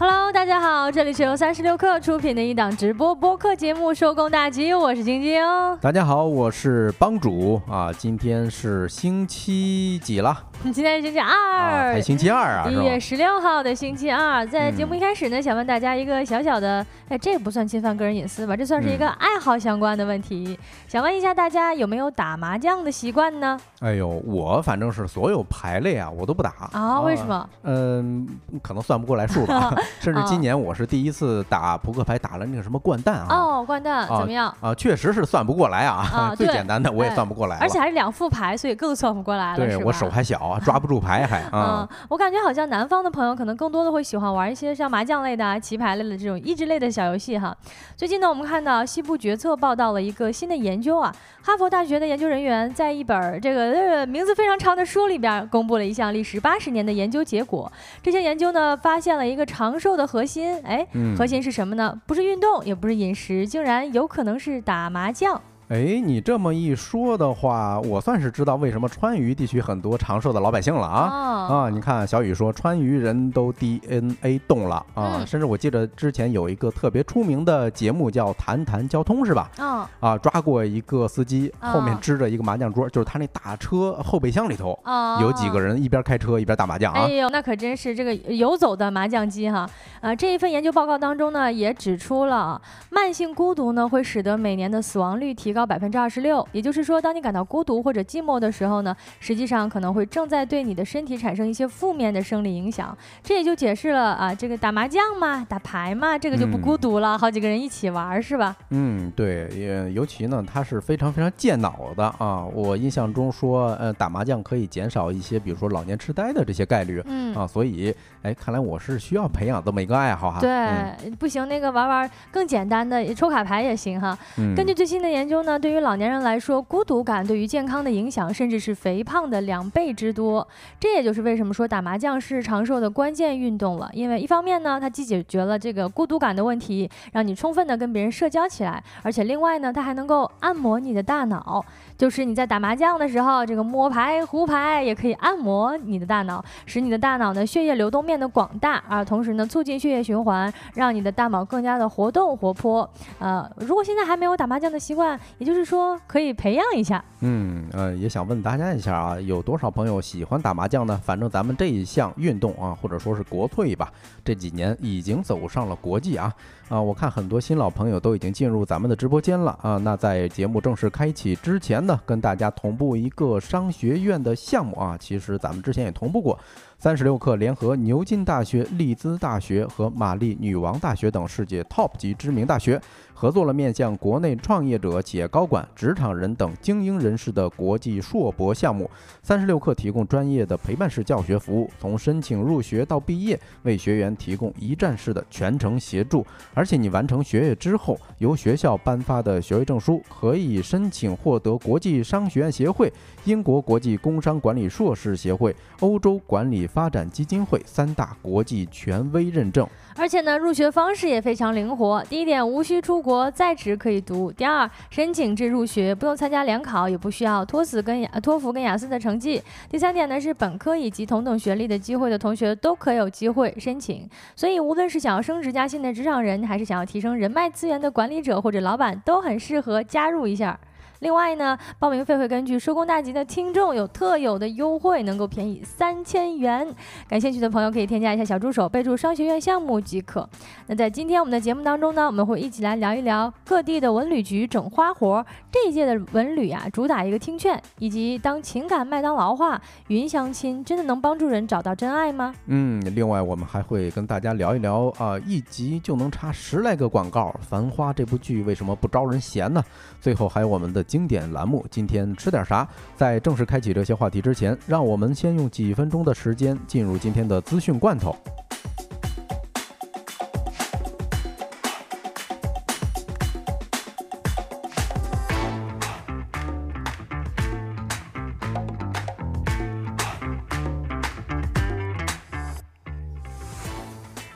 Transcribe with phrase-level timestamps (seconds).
[0.00, 5.42] Hello，大家好，这里是由三十六克出品的一档直播播客节目《收工大吉》，我是晶晶。
[5.80, 10.38] 大家好，我是帮主啊，今天是星期几了？
[10.64, 12.68] 今天是星期啊，二，才星期二啊？
[12.68, 18.56] 一月十六号的星期二，在节目一开始呢，想问大家一个小小的，哎，这不算侵犯个人隐私吧？
[18.56, 20.58] 这算是一个爱好相关的问题，
[20.88, 23.58] 想问一下大家有没有打麻将的习惯呢？
[23.80, 27.48] 哎呦，我反正是所有牌类啊，我都不打啊，为什么？
[27.62, 28.26] 嗯，
[28.60, 33.26] 可能算不过来数吧， 甚至今年我是第一次打扑克牌，打了那个什么掼蛋啊。
[33.30, 34.52] 哦，掼蛋怎么样？
[34.60, 39.56] 啊，确实是算不过来啊， 最简单的我也算不过来，而且还是两副牌，所以更算不过来了。
[39.56, 40.47] 对我手还小。
[40.64, 47.56] 抓不住牌还嗯，我感觉好像南方的朋友可能更多的会喜欢玩一些像麻将类的啊、棋牌类的这种益智类的小游戏哈。
[47.96, 51.12] 最近呢，我们看到西部决策报道了一个新的研究啊，
[51.42, 57.70] 哈佛大学的研究人员在一本这个名字非常长的书里边公布了一项历时八十年的研究结果。
[58.02, 61.98] 这项研究呢，发现了一个长寿的核心，哎，核心是什么呢？
[62.06, 65.40] 不是运动，也不是饮食，竟然有可能是打麻将。
[65.68, 71.68] 哎，你这么一说的话，我算是知道为什么川渝地区很多长寿的老百姓了啊啊！
[71.68, 79.50] 你看小雨说川渝人都 DNA 动了啊，甚至我记得之前有一个特别出名的节目叫《谈谈交通》，是吧？
[79.58, 84.78] 啊啊，抓过一个司机后面支着一个麻将桌，就是他那大车后备箱里头
[85.20, 87.02] 有几个人一边开车一边打麻将啊！
[87.02, 89.68] 哎呦，那可真是这个游走的麻将机哈！
[90.00, 95.57] 啊，这一份研究报告当中呢，也指出了慢性孤独呢会使得每年的死亡率提高。
[95.58, 102.96] 高百分之二十六，也就是说，当你感到孤独或者寂寞的时候呢，实际上可能会正在对你的身体产生一些负面的生理影响。
[103.24, 108.54] 这也就解释了啊，这个打麻将嘛，打牌嘛，这个就不孤独了，好几个人一起玩是吧？
[108.70, 112.44] 嗯，对，也尤其呢，它是非常非常健脑的啊。
[112.44, 117.92] 我印象中说，呃，打麻将可以减少一些，比如说老年痴呆的这些概率，嗯啊，所以，
[118.22, 120.38] 哎，看来我是需要培养这么一个爱好哈。
[120.38, 124.16] 对，不行，那个玩玩更简单的抽卡牌也行哈。
[124.54, 125.47] 根据最新的研究呢。
[125.48, 130.46] 那对于老年人来说，孤独感对于健康的影响，甚至是肥胖的两倍之多。
[130.78, 133.88] 这也就是为什么说打麻将是长寿的关键运动了。
[133.94, 141.64] 因为一方面呢，它既解决了这个孤独感的问题，让你充分的跟别人社交起来；而且另外呢，它还能够按摩你的大脑。
[141.98, 152.88] 就是你在打麻将的时候，这个摸牌、胡牌也可以按摩你的大脑，使你的大脑呢血液流动变得广大啊，同时呢促进血液循环，让你的大脑更加的活动活泼。
[153.18, 157.04] 呃，如果现在还没有打麻将的习惯，也就是说可以培养一下。
[157.20, 161.00] 嗯，呃，也想问大家一下啊，有多少朋友喜欢打麻将呢？
[161.04, 163.92] 反正咱们这一项运动啊，或者说是国粹吧，
[164.24, 166.32] 这几年已经走上了国际啊。
[166.68, 169.78] 啊，我看很多新老朋友都已经进入咱们的直播间了啊。
[169.78, 174.94] 那在节目正式开启之前呢，跟大家同步一个商学院的项目啊。
[175.00, 176.38] 其实咱们之前也同步过。
[176.80, 182.80] 三十六氪联合牛津大学、利兹大学和玛丽女王大学等世界 TOP 级知名大学，
[183.12, 188.88] 合作了面向国内创业者、企业高管、职场人等精英人士的国际硕博项目。
[189.24, 196.24] 三十六氪提供专业的陪伴式教学服务，从申请入学到毕业，为学员提供一站式的全程协助。
[196.54, 202.92] 而且你完成学业之后，由学校颁发的学位证书可以申请获得国际商学院协会、
[203.24, 206.67] 英国国际工商管理硕士协会、欧洲管理。
[206.68, 212.04] 发展基金会三大国际权威认证，而且呢，入学方式也非常灵活。
[212.04, 219.40] 第一点，无需出国，在职可以读；第二，申请至入学不用参加联考，也不需要托斯跟雅托福跟雅思的成绩；
[219.70, 224.08] 第三点呢，是本科以及同等学历的机会的同学都可有机会申请。
[224.36, 230.58] 所以，无论是想要升职加薪的职场人，还是想要提升人脉资源的管理者或者老板，都很适合加入一下。
[231.00, 236.66] 另外呢，报名费会根据收工大吉的听众有特有的优惠，能够便宜三千元。
[237.08, 240.28] 感兴趣的朋友可以添加一下小助手，备注商学院项目即可。
[240.66, 245.24] 那在今天我们的节目当中呢，我们会一起来聊一聊各地的文旅局整花活。
[245.52, 252.34] 这一届的文旅啊，主打一个听劝，以及当情感麦当劳化，云相亲真的能帮助人找到真爱吗？
[252.46, 259.62] 嗯，另外我们还会跟大家聊一聊啊，一集就能插十来个广告，《繁花》这部剧为什么不招人嫌呢？
[260.00, 260.84] 最后还有我们的。
[260.88, 262.66] 经典栏目，今天吃点啥？
[262.96, 268.16] 在正式开启这些话题之前，让我们先用几分钟的时间进入今天的资讯罐头。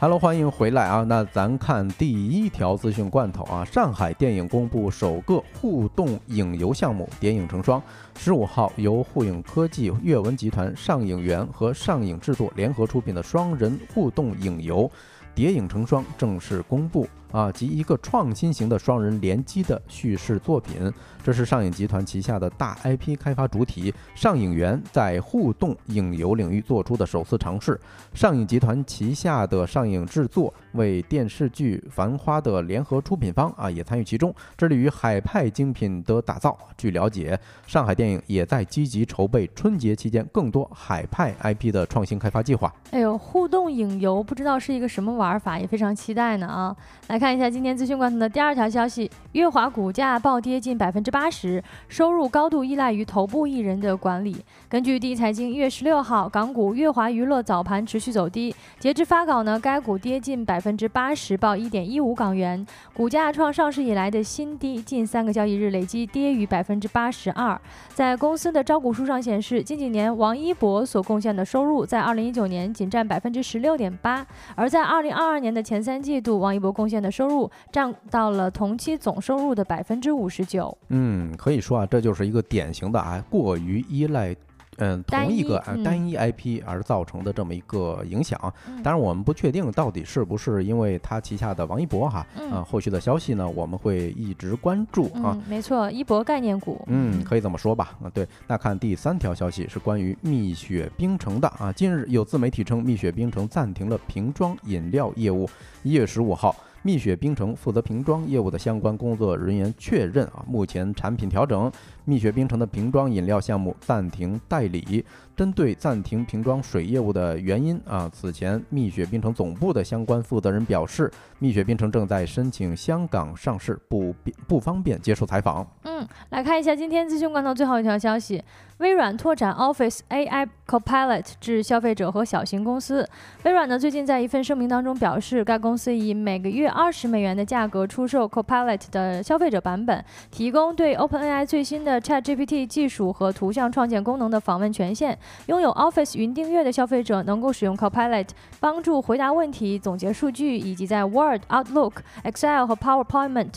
[0.02, 1.04] Hello，欢迎回来啊！
[1.06, 7.81] 那咱看第一条资讯罐头啊，上海电影公布首个互动影游项目《谍影成双》，
[8.19, 14.90] 十五号由互影科技、阅文集团、上影源和上影制作联合出品的双人互动影游。
[15.37, 17.06] 谍影成双正式公布。
[17.32, 20.93] 啊，及一个创新型的双人联机的叙事作品，
[21.25, 27.81] 这是上影集团旗下的大 IP 开发主体上影园在互动影游领域做出的首次尝试。
[28.12, 36.56] 上影集团旗下的上影制作为电视剧《繁花》的联合出品方啊，也参与其中，致力于海派精品的打造。
[36.76, 42.70] 据了解，上海电影也在积极筹备春节期间更多海派 IP 的创新开发计划。
[42.90, 46.76] 哎呦，互动影游不知道是一个什么玩法，也非常期待呢啊！
[47.08, 47.22] 来。
[47.23, 54.45] 看一下今天资讯罐头的第二条消息，乐华股价暴跌近百分之八十，收入高度依赖于头部艺人的管理。
[54.69, 67.57] 根据第一财经一月十六号，港股乐华娱乐早盘持续走低，截至发稿呢，该股跌近百分之八十，报一点一五港元，股价创上市以来的新低，近三个交易日累计跌逾百分之八十二。
[67.95, 74.27] 在公司的招股书上显示，近几年王一博所贡献的收入在二零一九年仅占百分之十六点八，
[74.57, 80.76] 而在二零二二年的前三季度，王一博贡献的收入占到了同期总收入的百分之五十九。
[80.88, 84.35] 嗯，可以说啊，这就是一个典型的啊，过于依赖。
[84.79, 88.41] 嗯，同一个单一 IP 而造成的这么一个影响，
[88.82, 95.38] 当然我们不确定到底是不是因为他旗下的王一博哈，啊，后续的消息呢，我们会一直关注啊。
[95.47, 97.99] 没错，一博概念股，嗯，可以这么说吧。
[98.03, 101.70] 啊，对，那看第三条消息是关于蜜雪冰城的啊。
[101.70, 105.47] 近日有自媒体称，蜜雪冰城暂停了瓶装饮料业务。
[105.82, 106.56] 一月十五号。
[106.84, 111.70] 蜜雪冰城负责瓶装业务的相关工作人员确认啊，目前产品调整，
[112.04, 115.04] 蜜雪冰城的瓶装饮料项目暂停代理。
[115.34, 125.66] 针对暂停瓶装水业务的原因啊，此前蜜雪冰城总部的相关负责人表示，蜜雪冰城正在申请香港上市，不便不方便接受采访。
[125.84, 128.43] 嗯，来看一下今天资讯罐头最后一条消息。
[128.78, 133.08] 微软拓展 Office AI Copilot 至消费者和小型公司。
[133.44, 145.19] 微软呢最近在一份声明当中表示，该公司以每个月二十美元的价格出售 Copilot 的消费者版本，提供对 OpenAI 最新的 ChatGPT 技术和图像创建功能的访问权限。
[145.47, 148.29] 拥有 Office 云订阅的消费者能够使用 Copilot
[148.61, 151.94] 帮助回答问题、总结数据，以及在 Word、Outlook、
[152.25, 153.53] Excel 和 PowerPoint。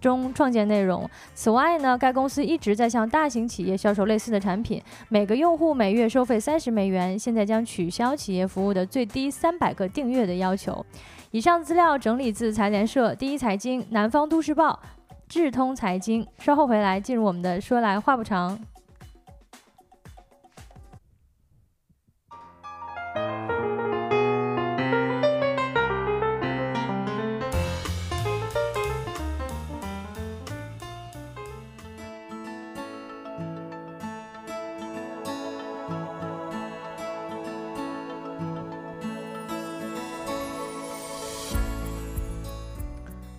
[0.00, 1.10] 中创建内容。
[1.34, 7.18] 此外呢，该公司一直在向大型企业销售类似的产品，每个用户每月收费三十美元。
[7.18, 10.86] 现在将取消企业服务的最低三百个订阅的要求。
[11.32, 14.78] 以上资料整理自财联社、第一财经、南方都市报、
[15.28, 16.26] 智通财经。
[16.38, 18.58] 稍后回来进入我们的说来话不长。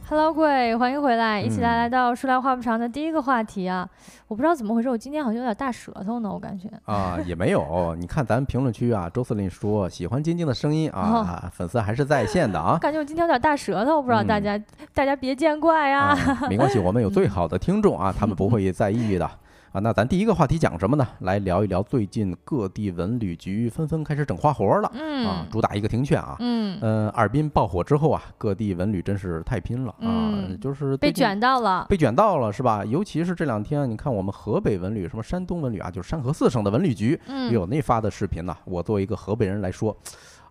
[0.10, 3.88] Hello，各位，欢迎回来，一起来来到说来话不长的第一个话题啊！
[4.28, 7.96] 我不知道怎么回事，我今天好像有点大舌头呢，我感觉啊，也没有。
[7.96, 12.80] 你看咱评论区啊，周司令说喜欢晶晶的声音啊，粉丝还是在线的啊。
[12.80, 14.60] 感觉我今天有点大舌头，不知道大家
[14.96, 16.18] 大家别见怪啊。
[16.50, 19.30] 没关系，我们有 最好的听众啊，他们不会在意的。
[19.72, 21.08] 啊，那咱第一个话题讲什么呢？
[21.20, 24.92] 来聊一聊最近各地文旅局纷纷开始整花活了。
[24.96, 26.36] 嗯啊，主打一个停劝啊。
[26.40, 32.84] 嗯呃，哈尔滨爆火之后啊，各地文旅真是太拼了啊，就是被卷到了，被卷到了是吧？
[32.84, 38.56] 尤其是这两天，你看我们河北文旅，什么山东文旅啊，就是山河四省的文旅局，嗯有那发的视频呢。
[38.66, 39.96] 我作为一个河北人来说。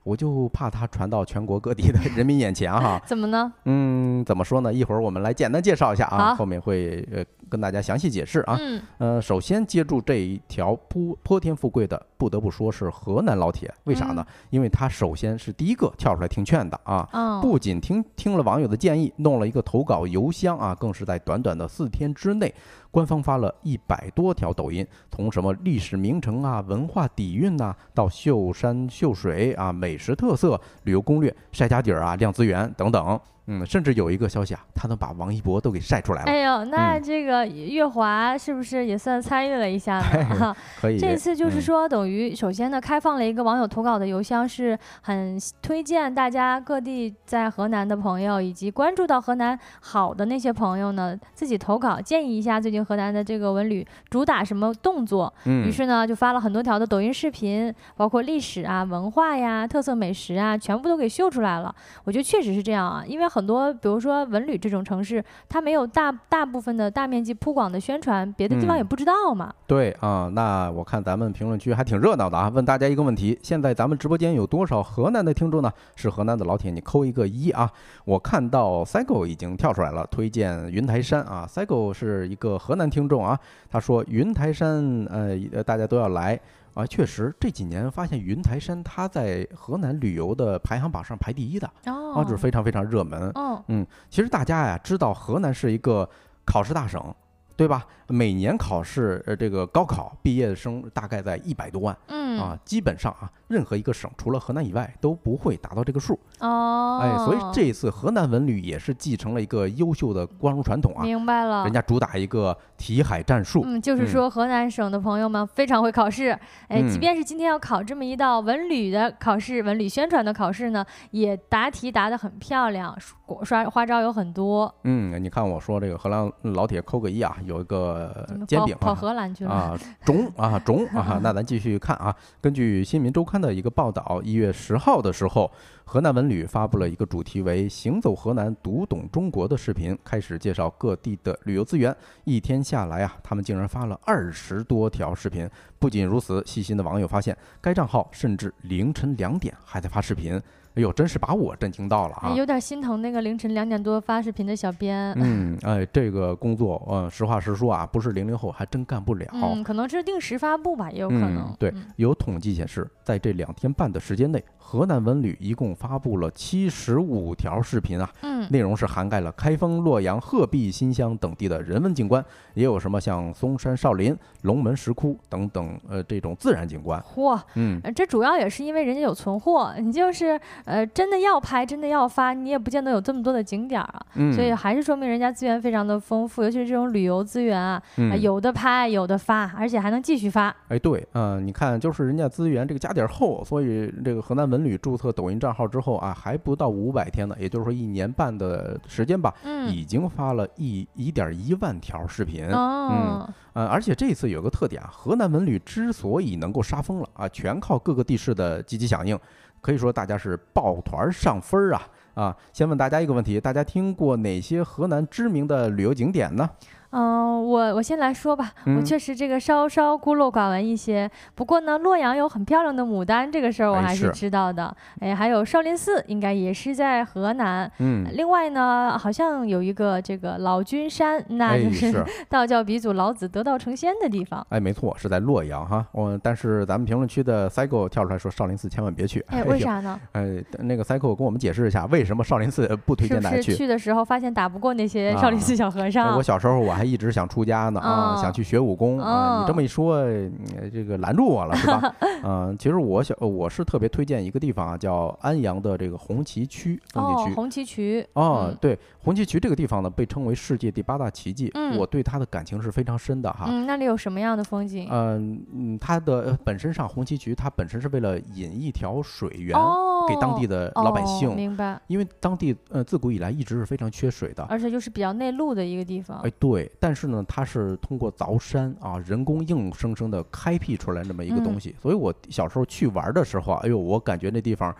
[0.08, 2.98] 我就怕它传到全国各地的人民眼前哈。
[3.04, 3.52] 怎么呢？
[3.66, 4.72] 嗯，怎么说呢？
[4.72, 8.56] 一会儿我们来简单介绍一下啊，后面会呃跟大家详细解释啊。
[8.58, 8.80] 嗯。
[8.96, 13.70] 呃，首先接住这一条泼泼天富贵的，不得不说是河南老铁。
[13.84, 14.24] 为啥呢？
[14.48, 17.40] 因为他首先是第一个跳出来听劝的啊。
[17.42, 22.54] 不仅听听了网友的建议，弄了一个投稿邮箱啊，更是在短短的四天之内。
[22.90, 33.20] 官方发了一百多条抖音，从什么历史名城啊、文化底蕴呐，到秀山秀水啊、美食特色、旅游攻略、晒家底儿啊、亮资源等等。
[33.48, 36.30] 嗯，甚至有一个消息啊，他能把王一博都给晒出来了。
[36.30, 39.98] 哎呦，那这个月华是不是也算参与了一下
[40.38, 40.56] 呢？
[40.80, 40.98] 可以。
[40.98, 52.78] 这次就是说，等于首先呢，开放了一个网友投稿的邮箱，是很推荐大家各地在河南的朋友，以及关注到河南好的那些朋友呢，自己投稿，建议一下最近。
[52.78, 61.74] 近河南的这个文旅主打什么动作，嗯，于是呢就发了很多条的抖音视频，包括历史啊、文化呀、特色美食啊，全部都给秀出来了。
[62.04, 69.52] 我觉得确实是这样啊，因为很多比如说文旅这种城市，它没有大大部分的大面积铺广的宣传，别的地方嗯也不知道嘛。
[69.66, 72.48] 对啊，那我看咱们评论区还挺热闹的啊。
[72.48, 75.72] 问大家一个问题：现在咱们直播间有多少河南的听众呢？
[75.96, 77.70] 是河南的老铁，你扣一个一啊。
[78.04, 81.46] 我看到 Cycle 已经跳出来了，推荐云台山啊。
[81.48, 83.38] Cycle 是一个河南听众啊，
[83.70, 86.38] 他说云台山，呃，呃大家都要来。
[86.74, 93.32] 啊，确实这几年发现云台山它在河南旅游的排行榜上排第一的，哦，啊，就是非常非常热门。
[93.68, 96.08] 嗯其实大家呀知道河南是一个
[96.44, 97.14] 考试大省，
[97.56, 97.86] 对吧？
[98.06, 106.18] 每年考试，呃，这个高考毕业生大概在一百多万嗯啊，基本上啊，任何一个省除了河南以外都不会达到这个数。
[106.40, 111.72] 哦，哎，所以这一次河南文旅也是继承了一个优秀的光荣传统啊，明白了人。
[111.72, 113.62] 家主打一个题海战术。
[113.64, 116.30] 嗯，就是嗯说河南省的朋友们非常会考试，
[116.68, 122.96] 哎，即嗯便是今天要考这么一道文旅的考试，文旅宣传的考试呢，也答题答得很漂亮，
[123.44, 124.72] 刷刷花招有很多。
[124.84, 128.94] 嗯，你看我说这个荷兰老铁扣个一啊，有一个煎饼啊。
[128.94, 129.50] 荷兰去了。
[129.50, 132.14] 啊，中啊中啊，那咱继续看啊。
[132.40, 135.50] 根据新民周刊的一个报道，一月十号的时候，
[135.84, 141.94] 河南文旅发布了一个主题为“行走河南，读懂中国”的视频，开始介绍各地的旅游资源。
[142.24, 145.48] 一天下来啊，他们竟然发了二十多条视频。
[145.78, 150.40] 不仅如此，细心的网友发现，该账号甚至凌晨两点还在发视频。
[150.74, 152.30] 哎呦，真是把我震惊到了啊！
[152.30, 155.12] 哎，有点心疼那个凌晨两点多发视频的小编。
[155.16, 159.26] 嗯，哎，这个工作，呃，实话实说啊，不是零零后还真干不了。
[159.32, 161.38] 嗯，可能是定时发布吧，也有可能。
[161.38, 177.00] 嗯、对，有统计显示，在这两天半的时间内，河南文旅一共发布了七十五条视频啊，嗯，内容是涵盖了开封、洛阳、鹤壁、新乡等地的人文景观，也有什么像嵩山少林、龙门石窟等等，呃，这种自然景观。
[177.00, 184.00] 嚯，嗯，呃这主要也是因为人家有存货，你就是呃真的要拍，真的要发，你也不见得有这么多的景点儿啊。
[184.16, 187.82] 嗯所以还是说明人家资源非常的丰富，尤其是这种旅游资源啊，
[188.20, 190.54] 有的拍，有的发，而且还能继续发。
[190.68, 202.46] 哎，对，嗯、你看，就是人家资源这个加点儿厚，所以这个河南文旅注册抖音账号之后啊，还不到五百天呢，也就是说一年半的时间吧，嗯，已经发了一一点一万条视频。
[202.48, 209.18] 哦，呃，而且这次有个特点啊，河南文旅之所以能够杀疯了啊，全靠各个地市的积极响应，
[209.60, 212.36] 可以说大家是抱团上分儿啊啊！
[212.52, 216.50] 先问大家一个问题，大家听过哪些河南知名的旅游景点呢？
[216.90, 221.10] 嗯，我我先来说吧，我嗯确实这个稍稍孤陋寡闻一些。
[221.34, 224.74] 不过呢，洛阳有很漂亮的牡丹，这个事儿我哎还是是知道的。
[225.00, 227.70] 哎，还有少林寺，应该也是在河南。
[227.78, 234.44] 嗯，另外呢，好像有一个这个老君山，那哎就是是，道教鼻祖老子得道成仙的地方。
[234.48, 235.86] 哎，没错，是在洛阳哈。
[235.92, 239.24] 我但是咱们评论区的 Cycle 跳出来说少林寺千万别去。
[239.28, 239.58] 哎，为？
[239.58, 240.00] 啥呢？
[240.12, 243.54] 哎，那个 Cycle 跟我们解释一下，为什么少林寺不推荐大家去？
[243.54, 246.16] 去的时候发现打不过那些少林啊寺小和哎尚？
[246.16, 249.40] 我小时候我还一直想出家呢啊，哦想去学武功啊。
[249.40, 251.94] 你这么一说，你这个拦住我了是吧？
[252.24, 257.32] 嗯，其实我想我是特别推荐一个地方啊，叫安阳的这个红旗渠风景区，。
[257.32, 258.06] 哦红旗渠。
[258.14, 263.46] 啊嗯，对，红旗渠这个地方呢，被称为世界第八大奇迹，嗯我对它的感情是非常深的哈。
[263.48, 264.88] 嗯，那里有什么样的风景？
[264.90, 271.80] 嗯嗯，它的呃本身上红旗渠，它本身是为了引一条水源哦，给当地的老百哦姓，明白。
[271.86, 274.44] 因为当地呃自古以来一直是非常缺水的。
[274.44, 276.18] 而且就是比较内陆的一个地方。
[276.20, 284.74] 哎，对，但是呢，它是通过凿山啊，人工硬生生的开辟出来那么一个东嗯西，所以我小时候去玩的时候啊，哎呦，我感觉那地方，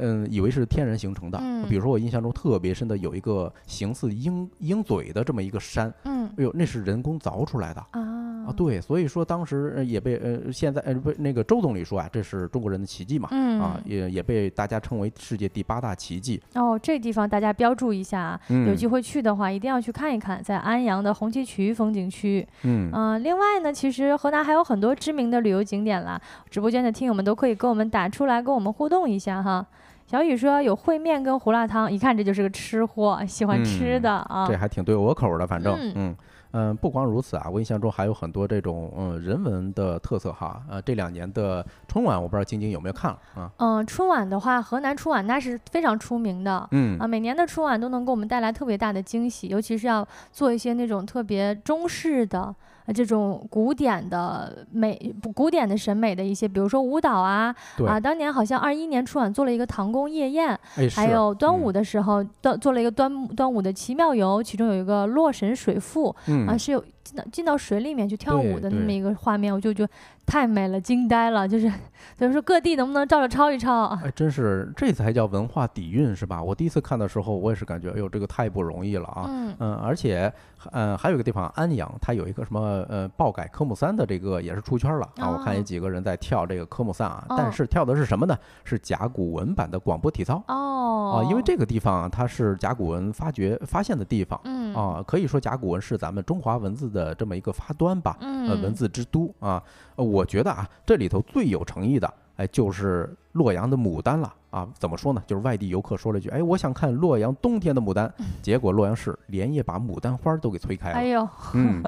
[0.00, 1.38] 嗯，以为是天然形成的。
[1.40, 7.80] 嗯比如说我印象中特别深的有一个形似鹰鹰嘴的这么一个山，嗯哎呦，那是人工凿出来的。
[7.90, 16.40] 啊啊，对，所以说当时呃也被呃现在呃不那个周总理说啊，这是中国人的奇迹嘛，嗯啊也也被大家称为世界第八大奇迹。
[16.54, 22.46] 哦，这地方大家标注一下啊，有嗯机会去的话一定要去看一看，在安阳的红旗渠风景区。
[22.62, 29.66] 嗯嗯、另外呢，其实河南还有很多知名的旅游景点啦，直播间的听友们都可以跟我们打出来，跟我们互动一下哈。
[30.10, 34.46] 小雨说有烩面跟胡辣汤，一看这就是个吃货，喜欢吃嗯的啊。
[34.48, 36.16] 这还挺对我口儿的，反正嗯嗯
[36.52, 40.62] 嗯，不光如此啊，我印象中还有很多这种嗯人文的特色哈。
[40.70, 43.52] 呃，这两年的春晚，我不知道晶晶有没有看了啊？
[43.58, 46.66] 嗯、春晚的话，河南春晚那是非常出名的。
[46.70, 52.54] 嗯啊，每年的春晚都能给我们带来特别大的惊喜，尤其是要做一些那种特别中式的。
[52.88, 57.54] 呃这种古典的美、不古典的审美的一些，比如说舞蹈啊，
[57.86, 69.92] 啊，当年好像二一年春晚做了一个唐宫夜宴，哎，还有端午嗯的时候，端做了一个端端午的奇妙游，其中有一个洛神水赋嗯啊，是有进到进到水里面去跳舞的那么一个画面，我就觉得
[70.28, 71.48] 太美了，惊呆了。
[71.48, 71.72] 就是
[72.18, 73.84] 等于 说各地能不能照着抄一抄？
[74.04, 76.42] 哎，真是这才叫文化底蕴是吧？
[76.42, 79.24] 我第一次看的时候，我也是感觉，哎呦，这个太不容易了啊。
[79.28, 80.30] 嗯嗯，而且，
[80.72, 85.30] 嗯，还有一个地方安阳，它有一个什么呃爆改科目三的这个也是出圈了啊。
[85.30, 88.36] 我看有哦几个人在跳这个科目三啊，哦但是跳的是什么呢？
[88.64, 98.16] 是甲骨文版的广播体操哦啊，因为这个地方啊，它是甲骨文发掘发现的地方嗯啊，可以说甲骨文是咱们中华文字的这么一个发端吧。
[98.20, 99.62] 嗯呃，文字之都啊，呃
[100.04, 104.68] 我觉得啊，这里头最有诚意的，哎，就是洛阳的牡丹了啊。
[104.78, 105.22] 怎么说呢？
[105.26, 108.12] 就是外地游客说了一句，哎，我想看洛阳冬天的牡丹，
[108.42, 110.96] 结果洛阳市连夜把牡丹花都给催开了。
[110.96, 111.82] 哎呦 嗯，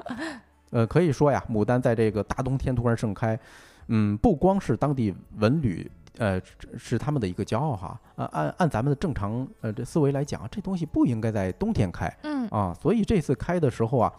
[0.71, 3.39] 呃，可以说呀，牡丹在这个大冬天突然盛开，
[3.87, 5.89] 嗯，不光是当地文旅。
[6.17, 14.13] 呃，是是他们的一个骄傲哈，呃，按按咱们的正常呃这思维来讲，这东西不应该在冬天开，嗯啊，所以这次开的时候啊，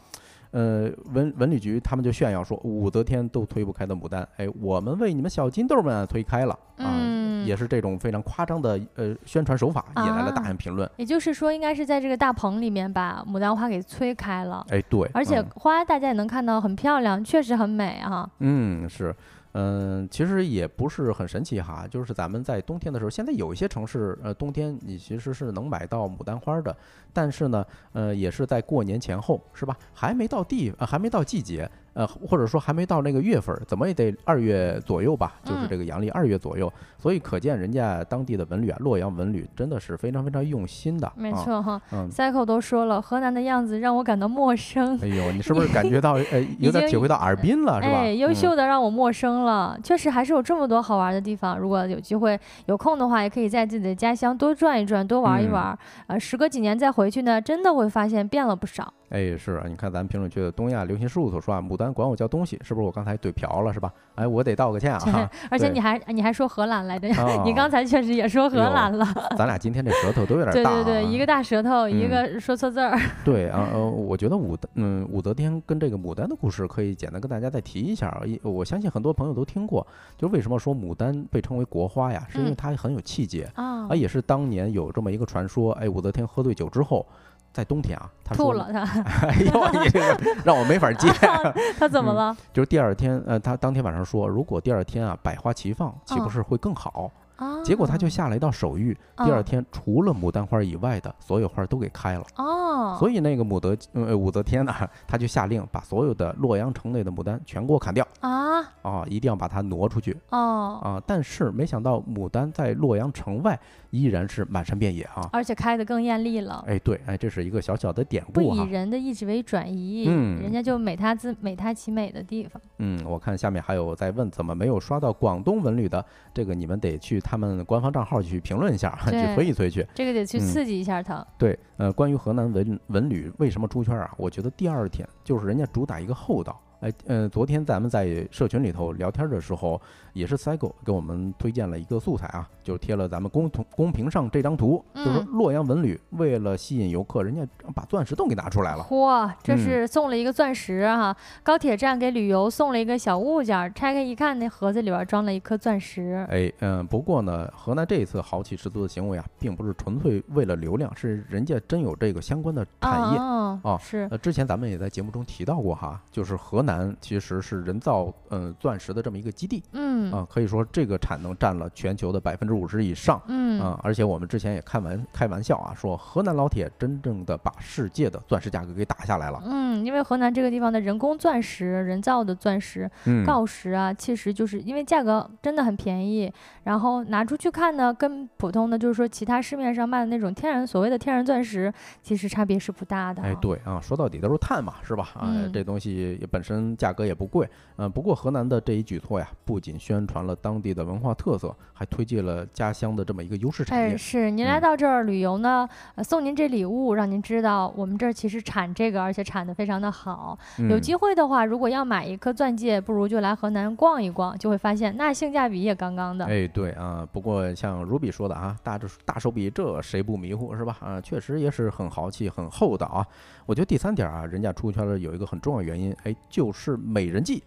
[0.52, 10.88] 呃，文文旅局他们就炫耀说，武则天都推不开的牡丹，哎，我们为你们小金豆们推开了啊，嗯也是这种非常夸张的呃宣传手法，引来了大啊量评论。
[10.96, 18.28] 也就是说，应该是在这个大棚里面把牡丹花给催开了，哎，对，而且嗯花大家也能看到很漂亮，确实很美哈。
[18.38, 19.12] 嗯，是，
[19.52, 26.74] 嗯，其实也不是很神奇哈，就是咱们在冬天的时候，现在有一些城市，呃，冬天你其实是能买到牡丹花的，
[27.12, 29.76] 但是呢，呃，也是在过年前后，是吧？
[29.92, 42.08] 还没到地，呃，还没到季节，呃，或者说还没到那个月份儿，怎么也得二月左右吧，就是嗯这个阳历二月左右，所以可见人家当地的文旅啊，洛阳文旅真的是非常非常用心的，啊，没错哈嗯。
[42.10, 44.98] ，Cycle 都说了，河南的样子让我感到陌生。
[45.02, 47.98] 哎呦，你是不是感觉到， 呃，有点体会到尔滨了，是吧？
[47.98, 51.58] 哎，优嗯秀的让我陌生了，确实还是有这么多好玩的地方。
[51.58, 55.78] 如果有机会有空的话，也可以在自己的家乡多转一转，多玩一嗯玩。
[56.06, 58.92] 呃，时隔几年再回去呢，真的会发现变了不少。
[59.12, 63.92] 哎，是啊，你看咱们评论区的东亚流行事务所说啊，牡丹管我叫东西，是不是我刚才怼瓢了是吧？
[64.14, 65.30] 哎，我得道个歉啊。
[65.50, 69.06] 而且你还你还说荷兰来着，哦你刚才确实也说荷兰了。
[69.36, 70.82] 咱俩今天这舌头都有点 大、啊。
[70.82, 72.98] 对对对，一个大舌头，一嗯个说错字儿。
[73.22, 87.06] 对啊，呃，我觉得武嗯武则天跟这个牡丹的故事可以简单跟大家再提一下我相信很多朋友都听过，就是为什么说牡丹被称为国花呀，是因为嗯它很有气节，啊啊，，也是当年有这么一个传说，哎，武则天喝醉酒之后。
[87.52, 88.80] 在冬天啊，他说吐了他，
[89.28, 91.08] 哎呦，你这个 让我没法接。
[91.78, 92.36] 他怎么嗯了？
[92.52, 97.10] 就是第二天，呃，他当天晚上说，如果第二天啊百花齐放，岂不嗯是会更好？
[97.42, 102.24] 啊，结果他就下了一道手谕，第二啊天除了牡丹花以外的所有花都给开了。
[102.36, 104.72] 哦，所以那个武德呃武则天呢，
[105.06, 111.02] 他就下令把所有的洛阳城内的牡丹全给我砍掉啊啊，一定要把它挪出去哦，啊。
[111.06, 113.58] 但是没想到牡丹在洛阳城外
[113.90, 115.28] 依然是满山遍野啊。
[115.32, 116.64] 而且开得更艳丽了。
[116.66, 118.70] 哎，对，哎，这是一个小小的典故不以。
[118.70, 122.60] 人的意志为转移，嗯人家就美他自美他其美的地方。
[122.78, 129.86] 嗯，我看下面还有在问怎么没有刷到广东文旅的，这个你们得去他们官方账号去评论一下， 去推一推去。
[129.94, 131.26] 这个得去嗯刺激一下他。
[131.36, 134.10] 对，呃，关于河南文文旅为什么出圈啊？
[134.16, 136.60] 我觉得第二天就是人家主打一个厚道。
[136.80, 139.80] 哎，呃，昨天咱们在社群里头聊天的时候，
[140.12, 148.82] 也是 Cycle 给我们推荐了一个素材啊，就是贴了咱们公同公屏上这张图，就是洛阳文旅为了吸引游客，人家把钻石都给拿出来了。
[148.84, 156.26] 嚯，这嗯是送了一个钻石哈、高铁站给旅游送了一个小物件儿，拆开一看，那盒子里边装了一颗钻石。
[156.28, 163.18] 哎，嗯，不过呢，河南这一次豪气十足的行为啊，并不是纯粹为了流量，是人家真有这个相关的产业。
[163.18, 179.42] 啊哦是呃，之前咱们也在节目中提到过哈，就是河南其实是人造嗯、呃钻石的这么一个基地嗯啊，可以说这个产能占了全球的百分之五十以上嗯啊，而且我们之前也开玩开玩笑啊，说河南老铁真正的把世界的钻石价格给打下来了。
[179.44, 186.32] 嗯，因为河南这个地方的人工钻石、人造的钻石、嗯，锆石啊，其实就是因为价格真的很便宜，
[186.64, 193.22] 然后拿出去看呢，跟普通的就是说其他市面上卖的那种天然所谓的天然钻石，其实差别是不大的。
[193.22, 195.10] 哎，，对啊，说到底都是碳嘛，是吧？
[195.14, 197.48] 啊，嗯这东西也本身价格也不贵。
[197.76, 203.96] 嗯、不过河南的这一举措呀，不仅宣传了当地的文化特色，还推介了家乡的这么一个优势产哎，业。
[203.96, 210.38] 是您来嗯到这儿旅游呢，呃，送您这礼物，让您知道我们这儿其实产这个，而且产的非常的好。
[210.68, 216.24] 有嗯机会的话，如果要买一颗钻戒，不如就来河南逛一逛，就会发现那性价比也刚刚的。
[216.26, 220.76] 哎，对啊，不过像 Ruby 说的啊，大这大手笔，这谁不迷糊是吧？
[220.80, 223.06] 啊，确实也是很豪气、很厚道啊。
[223.46, 227.42] 我觉得第三点啊，人家出圈了有一个很重要原因，哎，就是美人计。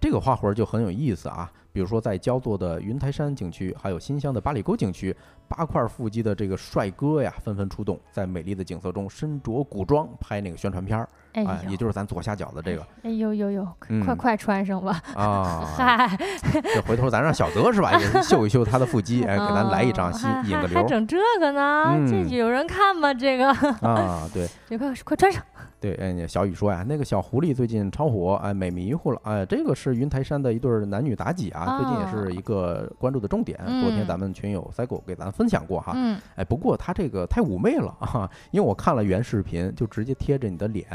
[0.00, 1.50] 这个花活就很有意思啊。
[1.72, 5.14] 比如说在焦作的云台山景区，还有新乡的八里沟景区，
[5.46, 11.08] 八块腹肌的这个帅哥呀，纷纷出动，在美丽的景色中身着古装拍那个宣传片儿。
[11.34, 12.84] 哎，也就是咱左下角的这个。
[13.04, 13.68] 哎呦呦呦，
[14.04, 15.00] 快快穿上吧！
[15.14, 16.18] 啊，嗨，
[16.74, 20.76] 这回头咱让小泽是吧，也秀一秀他的腹肌，哎，给咱来一张，吸引个流。
[20.76, 22.04] 还整这个呢？
[22.08, 23.14] 这有人看吗？
[23.14, 23.48] 这个
[23.86, 25.40] 啊，对，你快快穿上。
[25.80, 33.58] 对，哎，小雨说呀，那个小狐狸最近超火，哎，美迷糊了，哎，这个是云台山的一对男女妲己啊，最近也是一个关注的重点。
[33.80, 35.96] 昨天咱们群友赛狗给咱分享过哈，
[36.36, 40.86] 哎，不过他这个太妩媚了啊，因为我看了原视频，就直接贴着你的脸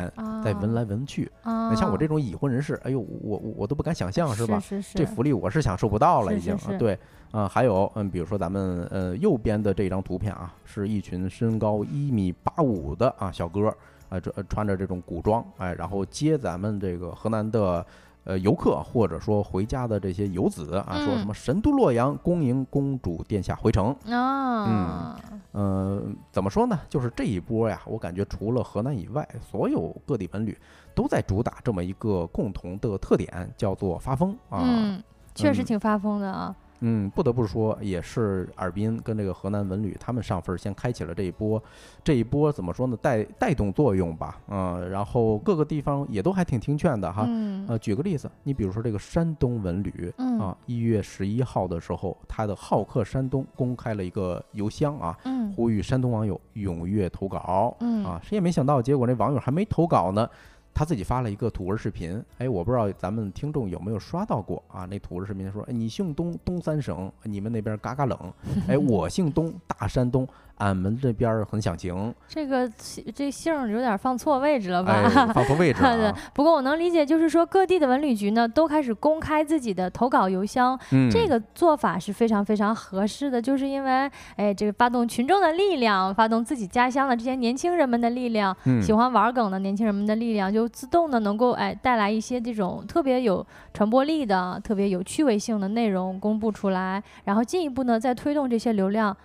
[0.43, 1.31] 在闻来闻去。
[1.43, 4.59] 那像我这种已婚人士，哎呦，我我都不敢想象是吧？
[4.59, 4.97] 是是是。
[4.99, 6.55] 这福利我是享受不到了，已经。
[6.59, 6.95] 是对，
[7.31, 13.75] 啊，还有，嗯，比如说咱们呃右边的这张图片啊，是一群身高一米八五的啊小哥。
[14.09, 17.85] 啊，这穿着这种古装，哎，然后接咱们这个河南的
[18.23, 25.15] 呃游客，或者说回家的这些游子啊，说什么神都洛阳恭迎公主殿下回城啊，嗯
[25.53, 26.79] 嗯，怎么说呢？
[26.89, 30.57] 就是这一波呀，我感觉除了河南以外，所有各地文旅
[30.93, 36.55] 都在主打这么一个共同的特点，叫做发疯啊，嗯，确实挺发疯的啊。
[36.57, 36.64] 嗯，
[37.13, 41.61] 不得不说，也是尔滨跟这个河南文旅他们上分，先开启了这一波，
[42.03, 42.97] 这一波怎么说呢？
[43.01, 47.27] 带带动作用吧，嗯，然后各个地方也都还挺听劝的哈。
[47.67, 55.17] 呃，举个例子，你比如说这个山东文旅，啊，一月十一号的时候，他的好客山东公开了一个邮箱啊，
[55.55, 60.29] 呼吁山东网友踊跃投稿，啊，谁也没想到，结果那网友还没投稿呢。
[60.75, 64.85] 他自己发了一个土味视频，哎，我不知道咱们听众有没有刷到过啊？
[64.85, 68.33] 那土味视频说，哎，你姓东，东三省，你们那边嘎嘎冷，
[68.67, 70.27] 哎，我姓东，大山东。
[70.57, 72.69] 俺们这边很想行，这个
[73.13, 75.03] 这姓有点放错位置了吧？
[75.33, 76.15] 放错位置了。
[76.33, 80.79] 不过我能理解，就是说各地的文旅局呢，都开始公开自己的投稿邮箱，
[81.11, 83.41] 这个做法是非常非常合适的。
[83.41, 99.15] 就是因为，哎，这个发动群众的力量，发动自己家乡的这些年轻人们的力量，喜欢玩梗的年轻人们的力量，就自动的能够哎带来一些这种特别有传播力的、特别有趣味性的内容公布出来，然后进一步呢再推动这些流量。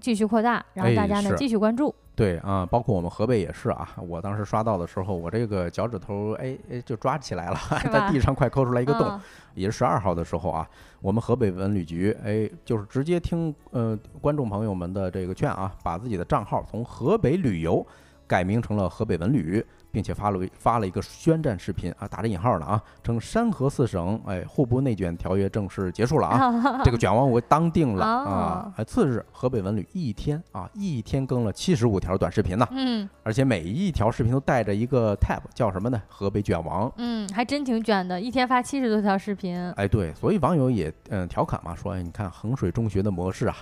[0.00, 1.94] 继续扩大，然后大家呢继续关注。
[2.14, 3.88] 对啊，包括我们河北也是啊。
[4.06, 7.56] 我当时刷到的时候，我这个脚趾头哎哎就抓起来了，
[7.90, 9.20] 在地上快抠出来一个洞。
[9.54, 10.68] 也是十二号的时候啊，
[11.00, 17.84] 我们河北文旅局哎就是直接听呃观众朋友们的这个劝啊，把自己的账号从河北旅游
[18.26, 19.64] 改名成了河北文旅。
[19.90, 28.74] 并且发了发了一个宣战视频啊，打着引号的啊，称山河四省哎互不内卷条约正式结束了啊， 这个卷王我当定了啊。
[28.86, 36.00] 次日，河北文旅一天啊一天更了七十五条短视频呢，嗯，而且每一条视频都带着一个 tab，叫什么呢？
[36.08, 39.58] 河北卷王，嗯，还真挺卷的，一天发七十多条视频。
[39.72, 43.56] 哎，对，所以网友也嗯调侃嘛，说哎，你看衡水中学的模式啊。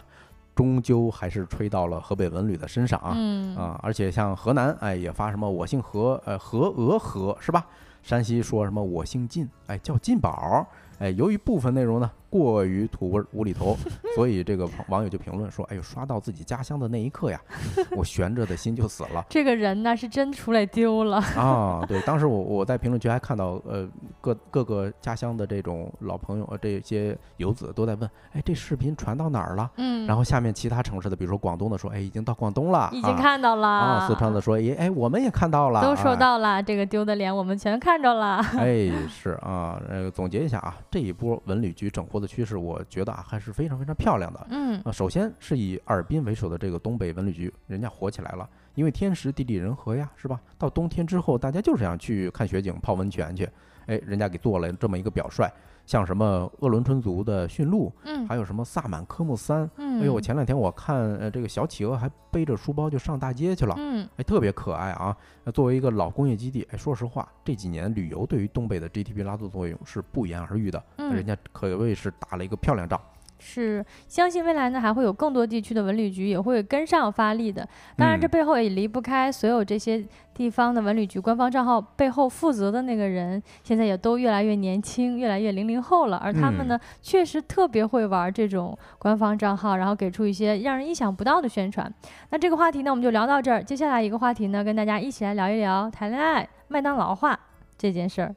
[0.59, 3.15] 终究还是吹到了河北文旅的身上啊，
[3.57, 7.65] 啊，而且像河南，哎，也发什么我姓何，呃，何俄何是吧？
[8.03, 10.67] 山西说什么我姓靳，哎，叫靳宝，
[10.99, 12.11] 哎，由于部分内容呢。
[12.31, 13.75] 过于土味无厘头，
[14.15, 17.41] 所以这个网友就评论说：“哎呦，刷到自己家乡的那一刻呀，
[17.97, 19.25] 我悬着的心就死了。
[19.31, 21.83] ”这个人呢，是真出来丢了啊！
[21.89, 23.89] 对，当时我我在评论区还看到，呃，
[24.21, 44.47] 各各个家乡的这种老朋友，呃，这些游子都在问：“哎，这视频传到哪儿了？”嗯，然后下面其他城市的，比如说广东的说：“哎，已经到广东了，已经看到了。”啊，四川的说：“哎哎，我们也看到了，都收到了，这个丢的脸我们全看着了。”哎，是啊，呃，总结一下啊，这一波文旅局整活的趋势，我觉得啊还是非常非常漂亮的。
[44.51, 50.41] 嗯，啊，首先是以尔滨为首的这个东北文旅局，人家火起来了，因为天时地利人和呀，是吧？
[50.57, 53.49] 到冬天之后，大家就是想去看雪景、泡温泉去，
[53.87, 55.51] 哎，人家给做了这么一个表率。
[55.89, 65.17] 像什么鄂伦春族的驯鹿，嗯，还有什么萨满科目三，嗯，哎呦，我前两天我看，呃，这个小企鹅还背着书包就上大街去了，嗯，哎，特别可爱啊。
[65.45, 73.01] 那作为一个老工业基地，哎，说实话，这几年旅游对于东北的 GDP 拉动作用是不言而喻的，嗯，人家可谓是打了一个漂亮仗。
[73.41, 77.67] 是，相信未来呢还会有更多地区的文旅局也会跟上发力的。
[77.97, 86.17] 当然，这背后也离不开所有这些地方的文旅局官方账号背后负责的那个人，现在也都越来越年轻，越来越零零后了。
[86.17, 91.93] 而他们呢，确实特别会玩这种官方账号，然后给出一些让人意想不到的宣传。
[92.31, 93.63] 那这个话题呢，我们就聊到这儿。
[93.63, 97.39] 接下来一个话题呢，跟大家一起来聊一聊谈恋爱、麦当劳化
[97.77, 98.35] 这件事儿。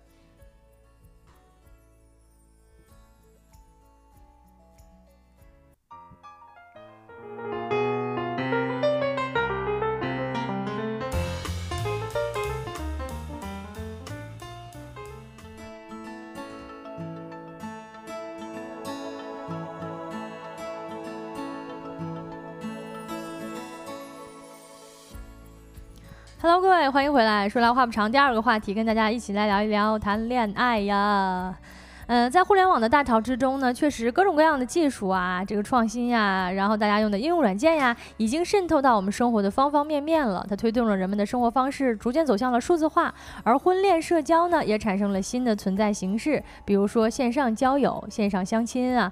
[26.44, 27.48] Hello，各位，欢迎回来。
[27.48, 31.56] 说来话不长，第二个话题跟大家一起来聊一聊谈恋爱呀。
[32.08, 40.44] 嗯，在互联网的大潮之中呢，确实各种各样的技术啊，这个创新呀，然后大家用的应用软件呀，已经渗透到我们生活的方方面面了。
[40.50, 49.12] 它推动了人们的生活方式逐渐走向了数字化，而婚恋社交呢，也产生了新的存在形式，比如说线上交友、线上相亲啊。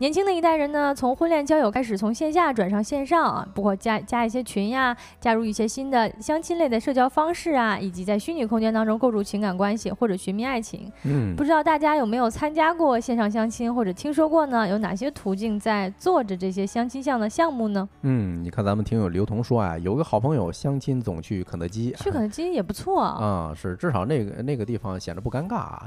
[0.00, 10.88] 年轻的一代人呢，从婚恋交友开始，从线下转上线上啊，包括加加一些群呀，加入一些新的相亲类的社交方式啊，以及在虚拟空间当中构筑情感关系或者寻觅爱情。
[11.02, 14.68] 嗯，不知道大家有没有参加过线上相亲，或者听说过呢？
[14.68, 17.88] 有哪些途径在做着这些相亲项的项目呢？
[18.02, 25.80] 嗯，你看咱们听友刘同说啊，有个好朋友相亲总去肯德基，去肯德基也不错啊， 是至少那个那个地方显得不尴尬，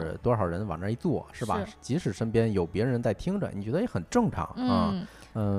[0.00, 1.60] 就是多少人往那一坐，是吧？
[1.82, 4.44] 即使身边有别人在听着，你觉得也很正常。
[4.44, 4.54] 啊，
[4.94, 5.06] 嗯，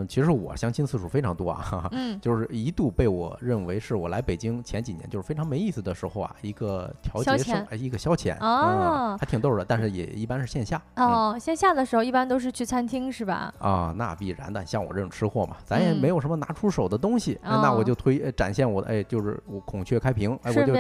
[0.08, 13.54] 其实我相亲次数非常多啊， 嗯，就是一度被我认为是我来北京前几年就是非常没意思的时候啊，一个调节生，一个消遣哦，还挺逗的，但是也一般是线下哦，线下的时候一般都是去餐厅是吧？
[13.60, 20.74] 啊，那必然的，像我这种吃货嘛，咱也没有什么拿出手的东西，那我就推展现我的，哎，就是我孔雀开屏，哎，我就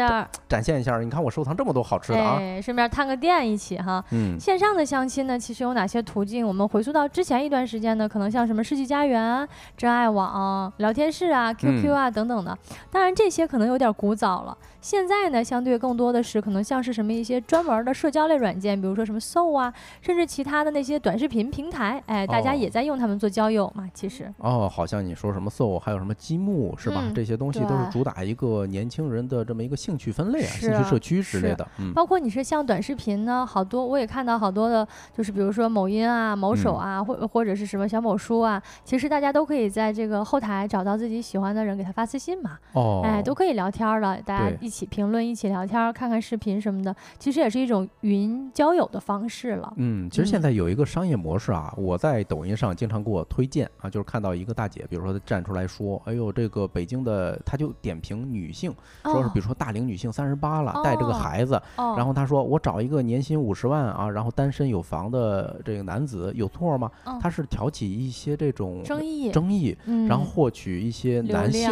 [0.47, 6.47] 展现一下，你看我收藏这么多好吃的啊，顺便探个店一起哈，嗯，线上的相亲呢，其实有哪些途径？
[6.47, 7.89] 我们回溯到之前一段时间。
[7.89, 9.47] 呢，可能像什么世纪佳缘、
[9.77, 12.57] 真爱网、聊天室啊、QQ 啊等等的，
[12.89, 14.57] 当然这些可能有点古早了。
[14.81, 19.71] 现在呢，相对更多的是可能像是什么一些专门的社交类软件，比如说什么 Soul 啊，
[20.01, 23.87] 甚至其他的那些短视频平台，哎，大家也在用它们做交友嘛。
[23.93, 27.03] 其实哦，好像你说什么 Soul，还有什么积木是吧？
[27.13, 31.67] 这些东西都是主打一个年轻人的这么一个兴趣分类啊，兴趣社区之类的。
[31.77, 42.57] 嗯，包括你是像短视频呢，好多我也看到好多的，就是比如说某音啊、某手啊，或或者是什么小某书啊，其实大家都可以在这个后台找到自己喜欢的人，给他发私信嘛。
[42.73, 44.69] 哦，哎，都可以聊天了，大家一。
[44.69, 49.73] 起评论，一起聊天，看看视频什么的，其实也是一种云交友的方式了。
[49.77, 58.71] 嗯，其实现在有一个商业模式啊，我在抖音上经常给我推荐啊，就是看到一个大姐，比如说她站出来说：“哎呦，这个北京的，她就点评女性，
[59.03, 66.91] 说是比如说大龄女性三十八了，带着个孩子，然后她说我找一个年薪五十万啊，然后单身有房的这个男子有错吗？
[67.19, 71.69] 他是挑起一些这种争议，争议，然后获取一些男性，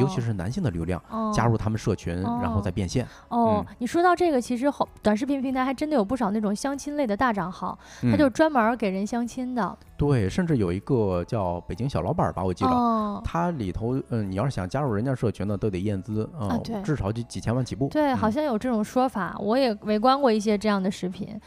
[0.00, 3.64] 尤其是男性的流量，加入他们社群。”然后再变现哦。
[3.78, 9.76] 你说到这个，其实好短视频平台还真的有不少那种相亲类的大账号，他就专门给人相亲的。
[9.96, 17.88] 对，甚至有一个叫北京小老板吧，我记得，他里头，嗯，你要是想加入人家社群呢，都得验资啊，至少就几千万起步。
[17.88, 21.38] 对，好像有这种说法，我也围观过一些这样的视频。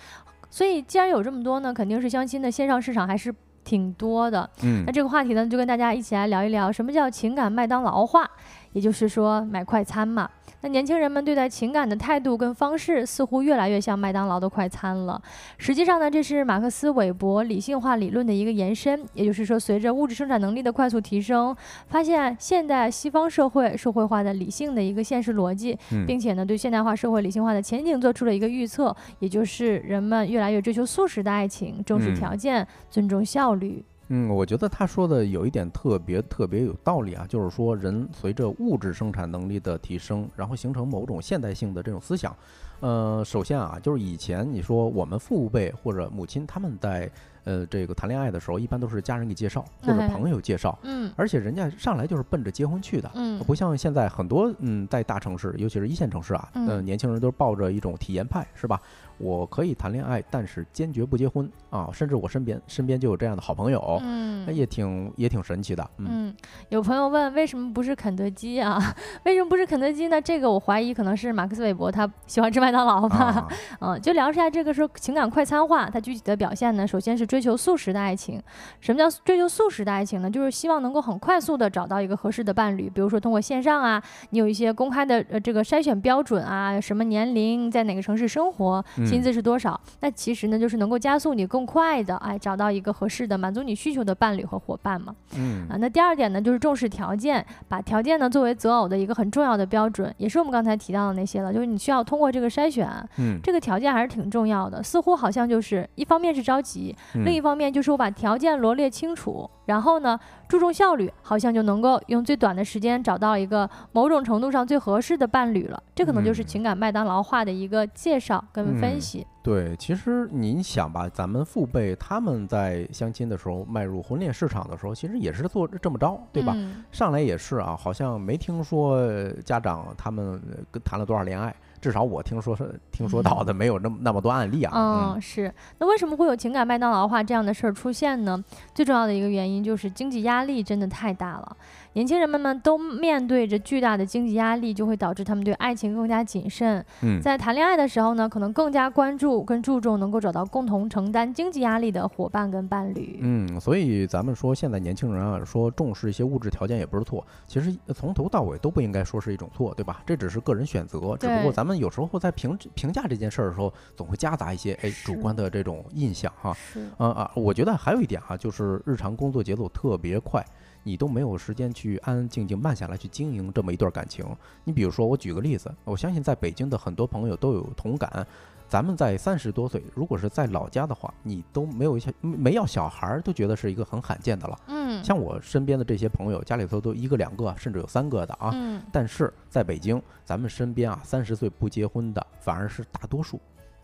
[0.49, 4.49] 所以既然有这么多呢，肯定是相亲的线上市场还是挺多的。
[4.61, 8.29] 嗯，那这个话题呢，就跟大家一起来聊一聊，什么叫情感麦当劳化，
[8.73, 10.29] 也就是说买快餐嘛。
[10.63, 15.21] 那年轻人们对待情感的态度跟方式，似乎越来越像麦当劳的快餐了。
[15.57, 19.03] 实际上呢，这是马克思韦伯理性化理论的一个延伸。
[19.13, 21.53] 也就是说，随着物质生产能力的快速提升，
[21.87, 33.83] 发现现代西方社会社会化的理性的一个现实逻辑，并且呢，对现代化社会理性化的前景做出了一个预测，也就是人们越来越追求速食的爱情，重视条件，尊重效率。
[34.07, 42.35] 嗯，我觉得他说的有一点特别特别有道理啊，就是说人随着物质生产能力的提升，然后形成某种现代性的这种思想。
[42.79, 47.09] 呃，首先啊，就是以前你说我们父辈或者母亲他们在。
[47.45, 58.81] 呃，这个谈恋爱的时候，一般都是家人给介绍或者朋友介绍，嗯，而且人家上来就是奔着结婚去的，嗯，不像现在很多嗯，在大城市，尤其是一线城市啊，嗯，年轻人都是抱着一种体验派，是吧？
[59.23, 66.33] 我可以谈恋爱，但是坚决不结婚啊，甚至我身边身边就有这样的好朋友，嗯，也挺也挺神奇的，嗯。
[66.69, 68.79] 有朋友问为什么不是肯德基啊？
[69.25, 70.21] 为什么不是肯德基呢？
[70.21, 73.47] 这个我怀疑可能是马克思韦伯他喜欢吃麦当劳吧，
[73.81, 77.23] 嗯，就聊一下这个说情感快餐化，它具体的表现呢，首先是。
[77.33, 78.39] 追求速食的爱情，
[78.79, 80.29] 什么叫追求速食的爱情呢？
[80.29, 89.79] 就是希望能够很快速的找到一个合适的伴侣，比如说通过线上啊，你有一些公开的呃这个筛选标准啊，什么年龄，在哪个城市生活，薪资是多少？
[89.99, 95.15] 那其实呢，就是能够加速你更快的哎找到一个合适的满足你需求的伴侣和伙伴嘛。
[95.37, 104.81] 嗯啊，那第二点呢，就是重视条件，把条件呢作为择偶的一个很重要的标准，也是我们刚才提到的那些了，就是你需要通过这个筛选，嗯，这个条件还是挺重要的。
[104.81, 106.95] 似乎好像就是一方面是着急。
[107.15, 115.81] 嗯另一方面就是我把条件罗列清楚，然后呢注重效率，好像就能够用最短的时间找到一个某种程度上最合适的伴侣了。
[115.95, 119.25] 这可能就是嗯情感麦当劳化的一个介绍跟分嗯析。
[119.43, 126.53] 对，其实您想吧，咱们父辈他们在相亲的时候迈入婚恋市场的时候，其实也是做这么着，对吧？
[126.55, 134.71] 嗯上来也是啊，好像没听说呃家长他们呃跟谈了多少恋爱，至少我听说是听说到的没有那么那么多案例啊。
[134.73, 135.53] 嗯，是。
[135.77, 138.41] 那为什么会有情感麦当劳化这样的事儿出现呢？
[138.73, 141.57] 最重要的一个原因就是经济压力真的太大了。
[141.93, 146.83] 年轻人们们都面对着巨大的经济压力，就会导致他们对爱情更加谨慎。
[147.01, 153.19] 嗯，在谈恋爱的时候呢，可能更加关注跟注重能够找到共同承担经济压力的伙伴跟伴侣。
[153.21, 160.01] 嗯，所以咱们说现在年轻人啊，说重视一些物质条件也不是错，其实从头到尾都不应该说是一种错，对吧？
[160.05, 166.53] 这只是个人选择，只不过咱们有时候在评评价这件事儿的时候，总会夹杂一些哎主观的这种印象哈。
[166.53, 170.43] 是，嗯啊，我觉得还有一点啊，就是日常工作节奏特别快，
[170.83, 174.25] 你都没有时间去安安静静慢下来去经营这么一段感情。
[174.63, 178.25] 你比如说，我举个例子，我相信在北京的很多朋友都有同感。
[178.69, 184.59] 咱们在三十多岁，如果是在老家的话，你都没有小没要小孩儿，都觉得是一个很罕见的了。
[184.65, 188.49] 嗯，像我身边的这些朋友，家里头都一个两个，甚至有三个的啊。
[188.53, 193.39] 嗯，但是在北京，咱们身边啊，三十岁不结婚的反而是大多数，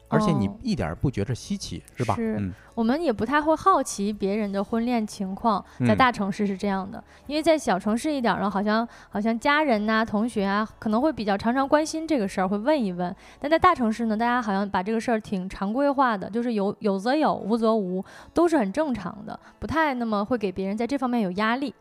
[0.09, 2.15] 而且你哦一点儿不觉着稀奇，是吧？
[2.15, 13.13] 是嗯我们也不太会好奇别人的婚恋情况，在嗯大城市是这样的，因为在小城市一点儿呢，好像好像家人呐、同学啊，可能会比较常常关心这个事儿，会问一问。
[13.39, 21.73] 但在大城市呢，大家好像把这个事儿挺常规化的，就是有有则有，无则无，都是很正常的，不太那么会给别人在这方面有压力。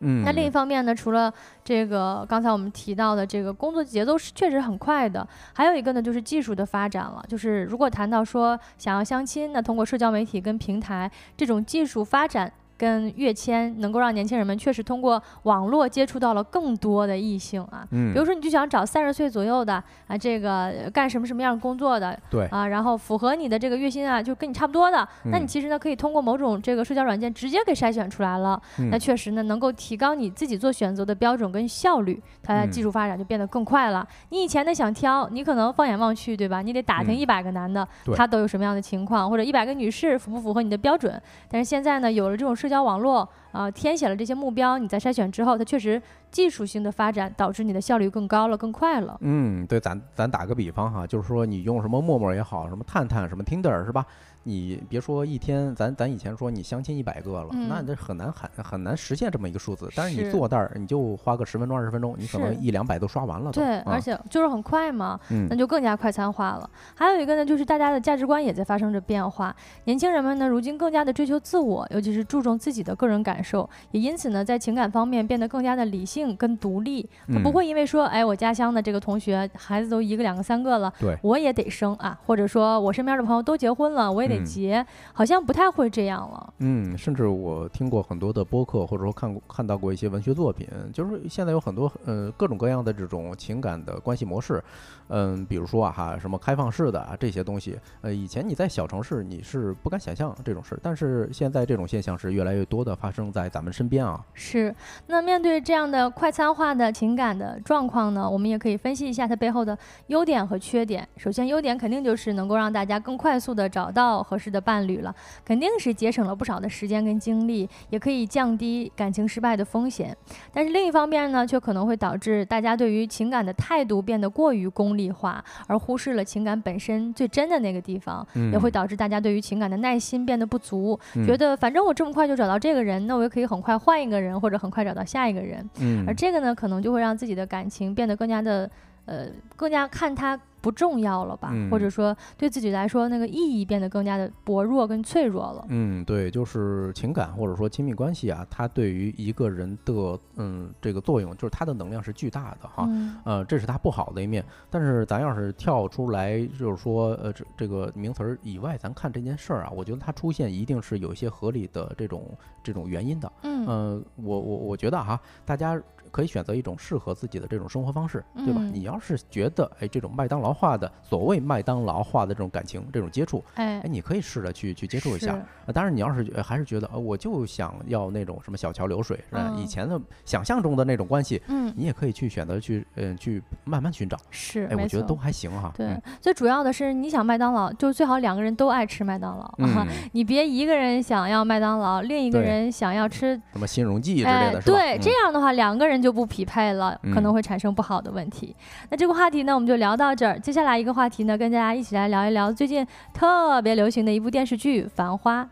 [0.00, 1.32] 嗯，那另一方面呢，除了
[1.64, 7.24] 这个刚才我们提到的这个工作节奏是确实很快的，还有一个呢就是技术的发展了。
[7.28, 12.52] 就是如果谈到说想要相亲，那通过社交媒体跟平台这种技术发展。
[12.76, 28.60] 跟跃迁能够让年轻人们确实通过网络接触到了更多的异性啊，嗯，比如说你就想找三十岁左右的啊，这个呃干什么什么样的工作的对，啊，然后符合你的这个月薪啊，就跟你差不多的，那你嗯其实呢可以通过某种这个社交软件直接给筛选出来了。
[28.90, 32.70] 那嗯确实呢，能够提高你自己做选择的标准跟效率，它嗯。
[32.70, 34.06] 技术发展就变得更快了。
[34.30, 36.60] 你以前呢想挑，你可能放眼望去，对吧？
[36.60, 37.16] 你得打听嗯。
[37.16, 38.14] 一百个男的，对。
[38.14, 41.18] 他都有什么样的情况，或者一百个女士符不符合你的标准。
[41.50, 46.02] 但是现在呢，有了这种社社交网络，啊、填写了这些目标，你在筛选之后，它确实
[46.32, 49.16] 技术性的发展导致你的效率更高了，更快了。
[49.20, 54.04] 嗯，对，咱咱打个比方哈，就是说你用什么陌陌也好，什么探探，什么 Tinder 是吧？
[54.48, 59.90] 你别说一天，咱咱以前说你相亲一百个了，那嗯这很难很很难实现这么一个数字。
[59.96, 63.50] 但是你坐那儿，你就花个十分钟二十分钟，你可能一两百都刷完了。
[63.50, 66.70] 对，啊而且就是很快嘛，嗯那就更加快餐化了。
[66.94, 69.54] 还有一个呢，就是大家的价值观也在发生着变化。
[69.84, 77.08] 年轻人们呢，如今更加的追求自我，尤其是注重自己的个人感受，也因此呢，在情感方面变得更加的理性跟独立。
[77.26, 86.54] 他不嗯会因为说，哎，我家乡的这个同学孩子都一个两个三个了，对我也得生啊，或者说我身边的朋友都结婚了，我也得嗯结，好像不太会这样了。
[86.58, 94.62] 嗯，甚至我听过很多的播客，或者说看过看到过一些文学作品，就是现在有很多呃各种各样的这种情感的关系模式，
[95.08, 104.24] 嗯，比如说啊哈什么开放式的啊这些东西，呃，以前你在小城市你是不敢想象这种事儿，但是现在这种现象是越来越多的发生在咱们身边啊。
[104.34, 104.74] 是，
[105.06, 109.76] 那面对这样的快餐化的情感的状况呢，我们也可以分析一下它背后的
[110.08, 111.06] 优点和缺点。
[111.16, 115.14] 首先，优点肯定就是能够让大家更快速的找到合适的伴侣了，
[115.44, 120.16] 肯定是节省了不少的时间跟精力，也可以降低感情失败的风险。
[120.52, 131.26] 但是另一方面呢，却可能会导致大家对于情感的态度变得过于功化，而忽视了情感本身最真的那个地方，嗯，也会导致大家对于情感的耐心变得不足，嗯。
[131.26, 135.68] 觉得反正我这么快就找到这个人，那我也可以很快换一个人，或者很快找到下一个人。
[135.80, 136.04] 嗯。
[136.06, 138.70] 而这个呢，可能就会让自己的感情变得更加的，
[139.04, 145.64] 呃，更加看它不重要了吧，嗯或者说对自己来说那个意义变得更加的薄弱跟脆弱了。
[145.68, 152.84] 嗯，对，就是情感或者说亲密关系啊，它对于一个人的嗯这个作用，就是它的能量是巨大的哈。
[152.88, 154.44] 嗯呃，这是它不好的一面。
[154.68, 162.24] 但是咱要是跳出来，就是说，呃，这这个名词儿以外，咱看这件事儿啊，我觉得它出现一定是有一些合理的这种
[162.64, 163.30] 这种原因的。
[163.42, 165.80] 嗯嗯、我我我觉得哈，大家
[166.16, 168.60] 可以选择一种适合自己的这种生活方式，对吧？
[168.62, 175.38] 嗯你要是觉得哎这种麦当劳化的所谓麦当劳化的这种感情、这种接触，哎哎，，你可以试着去去接触一下。
[175.74, 179.52] 当然，你要是呃还是觉得呃我就想要那种什么小桥流水，是吧？
[179.58, 184.16] 以嗯前的想象中的那种关系，嗯，你也可以去选择去嗯、去慢慢寻找。
[184.30, 185.70] 是，哎，我觉得都还行哈。
[185.76, 189.54] 对嗯，最主要的是你想麦当劳，就最好两个人都爱吃麦当劳。
[189.58, 194.78] 嗯， 你别一个人想要麦当劳，另一个人想要吃，什么新荣记之类哎的，，是吧？
[194.78, 198.54] 对，嗯这样的话两个人就不匹配了，可能嗯会产生不好的问题。
[198.90, 200.38] 那这个话题呢，我们就聊到这儿。
[200.38, 205.44] 接下来一个话题呢，跟大家一起来聊一聊最近特别流行的一部电视剧《繁花》。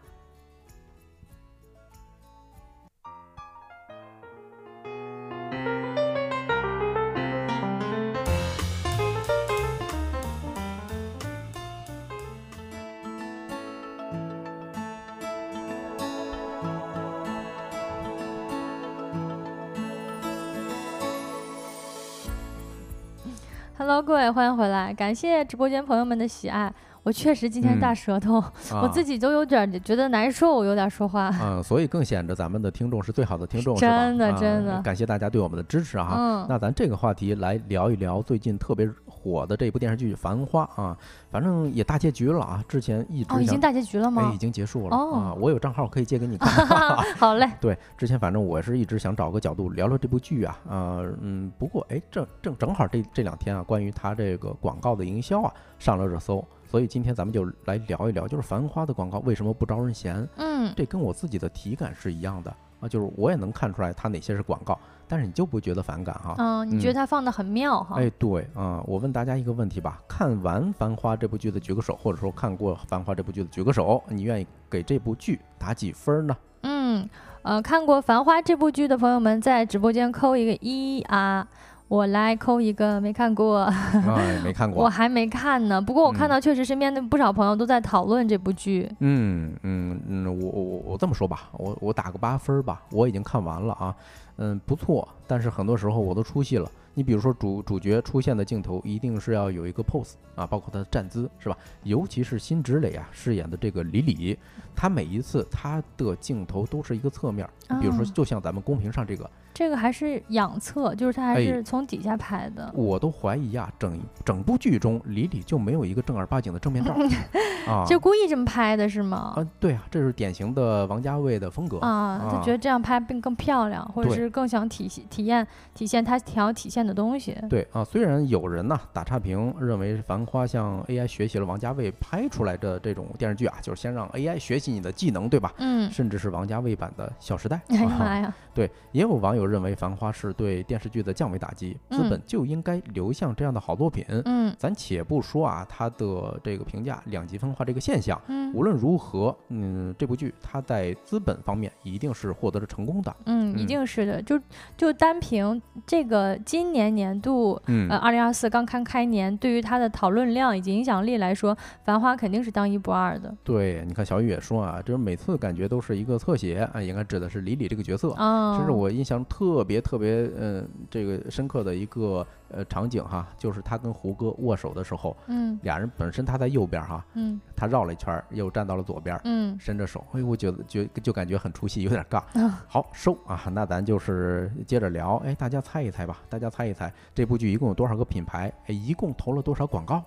[23.86, 24.94] Hello，各位，欢迎回来！
[24.94, 26.72] 感谢直播间朋友们的喜爱。
[27.02, 28.42] 我确实今天嗯大舌头，
[28.80, 31.30] 我自己己都有点儿觉得难受，我有点说话。
[31.38, 33.76] 嗯，所以更显着咱们的听众是最好的听众？
[33.76, 36.14] 真的啊真的感谢大家对我们的支持哈。
[36.16, 38.88] 嗯，那咱这个话题来聊一聊最近特别
[39.24, 40.96] 火的这部电视剧《繁花》啊，
[41.30, 42.62] 反正也大结局了啊。
[42.68, 44.36] 之前一直哦，已经大结局了哎吗已？
[44.36, 46.66] 经结束了、哦啊，我有账号可以借给你看。
[47.16, 60.28] 好嘞，对，之前反正我是一直想找个角度聊聊这部剧啊，啊，嗯，不过哎，正正正好这这两天啊，关于它这个广告的营销啊上了热搜，所以今天咱们就来聊一聊，就是《繁花》的广告为什么不招人嫌？
[60.36, 64.78] 嗯，这跟我自己的体感是一样的啊，就是我也能看出来它哪些是广告，
[65.08, 66.34] 但是你就不觉得反感哈？
[66.38, 67.96] 嗯，你觉嗯得它放的很妙哈？
[67.98, 76.36] 哎，对啊、我问大家一个问题吧：看完《繁花》这部剧的举个手，或者说看过《繁花》这部剧的举个手，你愿意给这部剧打几分呢？
[76.62, 77.08] 嗯，
[77.42, 81.46] 呃，看过《繁花》这部剧的朋友们在直播间扣一个一啊，
[81.88, 83.64] 我来扣一个没看过，
[84.08, 84.82] 哎，没看过。
[84.82, 85.80] 我还没看呢。
[85.80, 88.90] 不过我看嗯到确实身边的不少朋友都在讨论这部剧。
[89.00, 93.94] 嗯嗯嗯，我我我我这么说吧，我我打个八分儿吧，我已经看完了啊，
[94.36, 96.70] 嗯，不错，但是很多时候我都出戏了。
[96.96, 101.58] 你比如说主主角出现的镜头一定是要有一个 pose 啊，包括他的站姿是吧？
[101.82, 104.38] 尤其是辛芷蕾啊饰演的这个李李，
[104.76, 107.48] 她每一次她的镜头都是一个侧面，
[107.80, 112.70] 比如说哦就像咱们公屏上这个，这个还是仰侧，就是他还哎是从底下拍的。
[112.74, 116.92] 我都怀疑啊，整整部剧中李李就没有一个正儿八经的正面照
[117.72, 117.84] 啊。
[117.86, 119.34] 就故意这么拍的是吗？
[119.36, 127.36] 啊，对啊，这是典型的王家卫的风格啊，他觉得这样拍并更漂亮，或者是更想体体验体现他想要体现的东西。
[127.48, 135.52] 对啊，虽然有人呢打差评，认为《繁花》向 AI 学习了王家卫拍出来的这种电视剧啊，就是先让 AI 学习你的技能，对吧？
[135.58, 144.04] 嗯，甚至是王家卫版的《小时代》哎呀啊妈呀，对，也有网友认为《繁花》是对电视剧的降维打击，资嗯本就应该流向这样的好作品。
[144.24, 153.14] 嗯咱且不说啊，它的这个评价两极分化这个现象，嗯无论如何，嗯，这部剧它在资本方面一定是获得了成功的。
[153.26, 154.22] 嗯，一嗯定是的。
[154.22, 154.40] 就
[154.76, 168.12] 就单凭这个今年年度嗯呃，二零二四刚刚开年，对于它的讨论量以及影响力来说，《繁花》肯定是当一不二的对，你看小雨也说啊，就是每次感觉都是一个侧写啊，应该指的是李李这个角色。
[168.12, 168.56] 啊。
[168.56, 182.18] 甚至我印象特别特别嗯、这个深刻的一个呃场景哈，就是他跟胡歌握手的时候，嗯俩人本身他在右边哈，嗯他绕了一圈儿又站到了左边，嗯伸着手，哎，我觉得就就感觉很出戏，有点尬。
[182.40, 188.52] 啊好收啊，那咱就是接着聊，哎，大家猜一猜吧，大家猜一猜，这部剧一共有多少个品牌？
[188.66, 190.00] 哎，一共投了多少广告？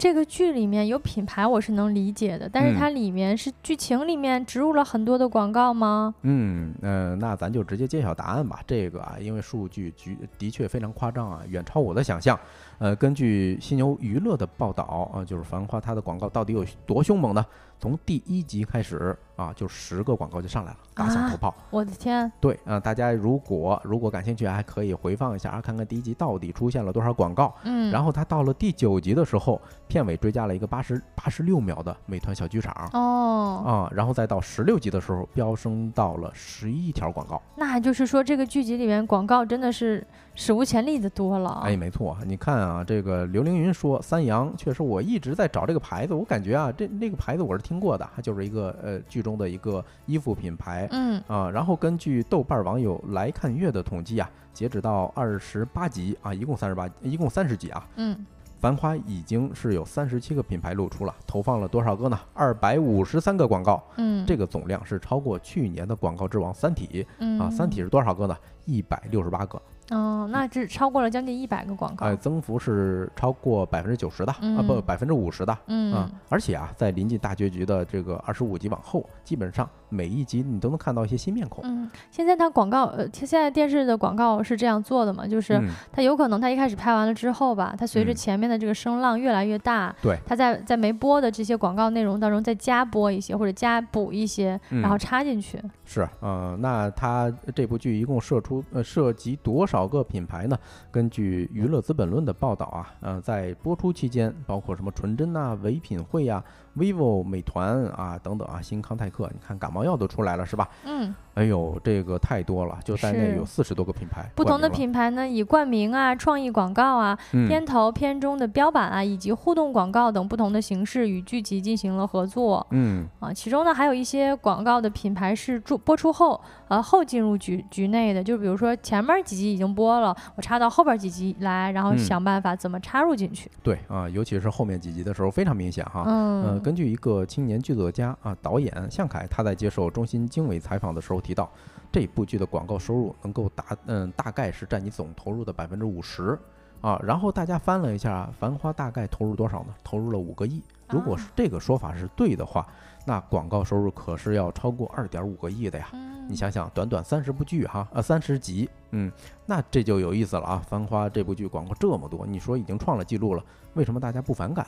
[0.00, 6.14] 这个剧里面有品牌，我是能理解的，但是嗯它里面是剧情里面植入了很多的广告吗？
[6.22, 8.60] 嗯呃，那咱就直接揭晓答案吧。
[8.66, 12.40] 这个啊，因为数据局的确非常夸张啊，远超我的想象。
[12.78, 17.44] 呃，根据犀牛娱乐的报道啊，就是《繁花》它的广告到底有多凶猛呢？
[17.78, 21.54] 从第一集开始啊，就十个广告就上来了，打响头炮。
[21.70, 27.54] 我的天，对啊、大家如果如果感兴趣，还可以回放一下啊，看看第一集到底出现了多少广告。
[27.64, 32.90] 嗯，然后他到了第九集的时候，片尾追加了一个八十八十六秒的美团小剧场。
[32.92, 37.40] 哦，啊，然后再到十六集的时候，飙升到了十一条广告。
[37.56, 41.62] 那就是说这个剧集里面广告真的是史无前例的多了。
[41.64, 51.50] 哎，，没错，你看啊，这个刘凌云说三阳确实，我一直在找这个牌子，我感觉啊，这那个牌子我是听过的，它就是一个呃剧中的一个衣服品牌嗯啊。
[51.50, 58.16] 然后根据豆瓣网友来看月的统计啊，截止到二十八集啊，一共三十八，一共三十集啊，嗯，
[58.60, 62.18] 《繁花》已经是有三十七个品牌露出了，投放了多少个呢？
[62.34, 68.36] 二百五十三个广告，嗯，这个总量是超过去年的广告之王《三体》嗯啊，《三体》是多少个呢？
[68.66, 69.60] 一百六十八个。
[69.90, 75.56] 哦，那这超过了将近一百个广告，哎，增幅是超过百分之九十的啊，嗯不，百分之五十的。
[75.66, 81.64] 嗯啊，而且啊，在临近大结局的这个二十五集往后，基本上每一集你都能看到一些新面孔。
[81.64, 95.60] 嗯，现在它广告，呃，现在电视的广告是这样做的嘛，就是嗯，它有可能它一开始拍完了之后吧，它随着嗯前面的这个声浪越来越大，对它在在没播的这些广告内容当中再加播一些或者加补一些，然后嗯插进去。
[95.92, 100.56] 是，呃，那它这部剧一共涉出呃涉及多少个品牌呢？
[100.88, 106.44] 根据娱乐资本论的报道啊，嗯，在播出期间，包括什么纯真呐、唯品会呀、
[106.76, 110.68] vivo、美团啊等等啊，新康泰克，你看感冒药都出来了是吧？
[110.84, 123.32] 嗯，哎呦，这个太多了，就在内有四十多个品牌，不同的品牌呢，以冠名啊、创意广告啊、嗯片头、片中的标版啊，以及互动广告等不同的形式与剧集进行了合作嗯啊。
[123.32, 133.50] 其中呢，还有一些广告的品牌是注播出后，呃后进入局局内的，就比如说前面几集已经播了，我插到后边几集来，然后嗯想办法怎么插入进去。
[133.62, 136.04] 对啊，尤其是后面几集的时候非常明显哈。
[136.06, 141.50] 呃，嗯，根据一个青年剧作家啊导演向凯，他在接受中新经纬采访的时候提到，
[141.90, 146.38] 这部剧的广告收入能够达嗯大概是占你总投入的百分之五十
[146.80, 147.00] 啊。
[147.02, 149.74] 然后大家翻了一下，《繁花》大概投入多少呢？
[149.82, 150.62] 投入了五个亿。
[150.88, 152.66] 如果是啊这个说法是对的话，
[153.06, 155.88] 那广告收入可是要超过二点五个亿的呀。
[155.94, 159.10] 嗯你想想，短短三十部剧哈，呃，三十集，嗯，
[159.46, 160.62] 那这就有意思了啊！
[160.68, 163.42] 《繁花》这部剧广告这么多，你说已经创了记录了，
[163.74, 164.64] 为什么大家不反感？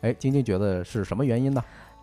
[0.00, 1.62] 哎，晶晶觉得是什么原因呢？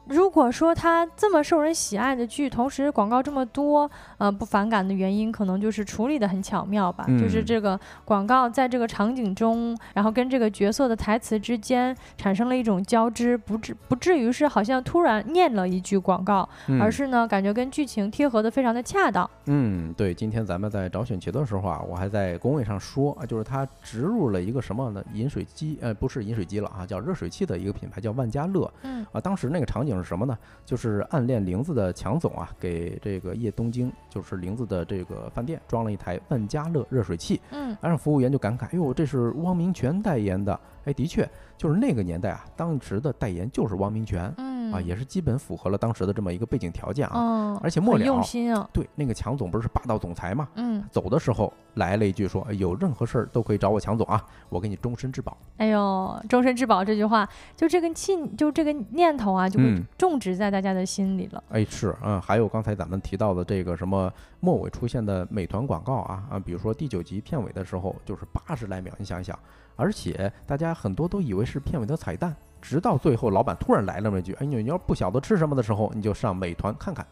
[0.10, 19.30] 如果说它这么受人喜爱的剧，同时广告这么多，呃，不反感的原因可能就是处理的很巧妙吧，就是嗯这个广告在这个场景中，然后跟这个角色的台词之间产生了一种交织，不至不至于是好像突然念了一句广告，嗯而是呢感觉跟剧情贴合的非常的恰当。
[19.46, 25.04] 嗯，对，今天咱们在找选题的时候啊，我还在工位上说啊，就是它植入了一个什么呢？
[25.14, 29.22] 饮水机，呃，不是饮水机了啊，叫热水器的一个品牌叫万家乐嗯啊。
[29.22, 30.38] 当时那个场景是什么呢？
[30.66, 47.14] 就是暗恋玲子的强总啊，给这个叶东京，就是玲子的这个饭店装了一台万家乐热水器，嗯然后服务员就感慨：“哟，这是汪明荃代言的。”哎，的确，就是那个年代啊，当时的代言就是汪明荃嗯啊，也是基本符合了当时的这么一个背景条件啊。
[47.16, 48.70] 嗯，而且末了用心啊。
[48.72, 55.36] 对，那个强总不是霸道总裁嘛，嗯，走的时候来了一句说：“哎有任何事儿都可以找我强总啊，我给你终身质保。
[55.58, 61.44] 哎呦，终身质保这句话，就这个信，就这个念头啊，就会嗯种植在大家的心里了。
[61.50, 69.38] 哎，是，嗯，还有刚才咱们提到的这个什么末尾出现的美团广告啊啊，比如说第九集片尾的时候就是八十来秒，你想一想，
[69.78, 77.08] 而且大家很多都以为是片尾的彩蛋，直到最后老板突然来了那么一句：“哎，你你要不晓得吃什么的时候，你就上美团看看。”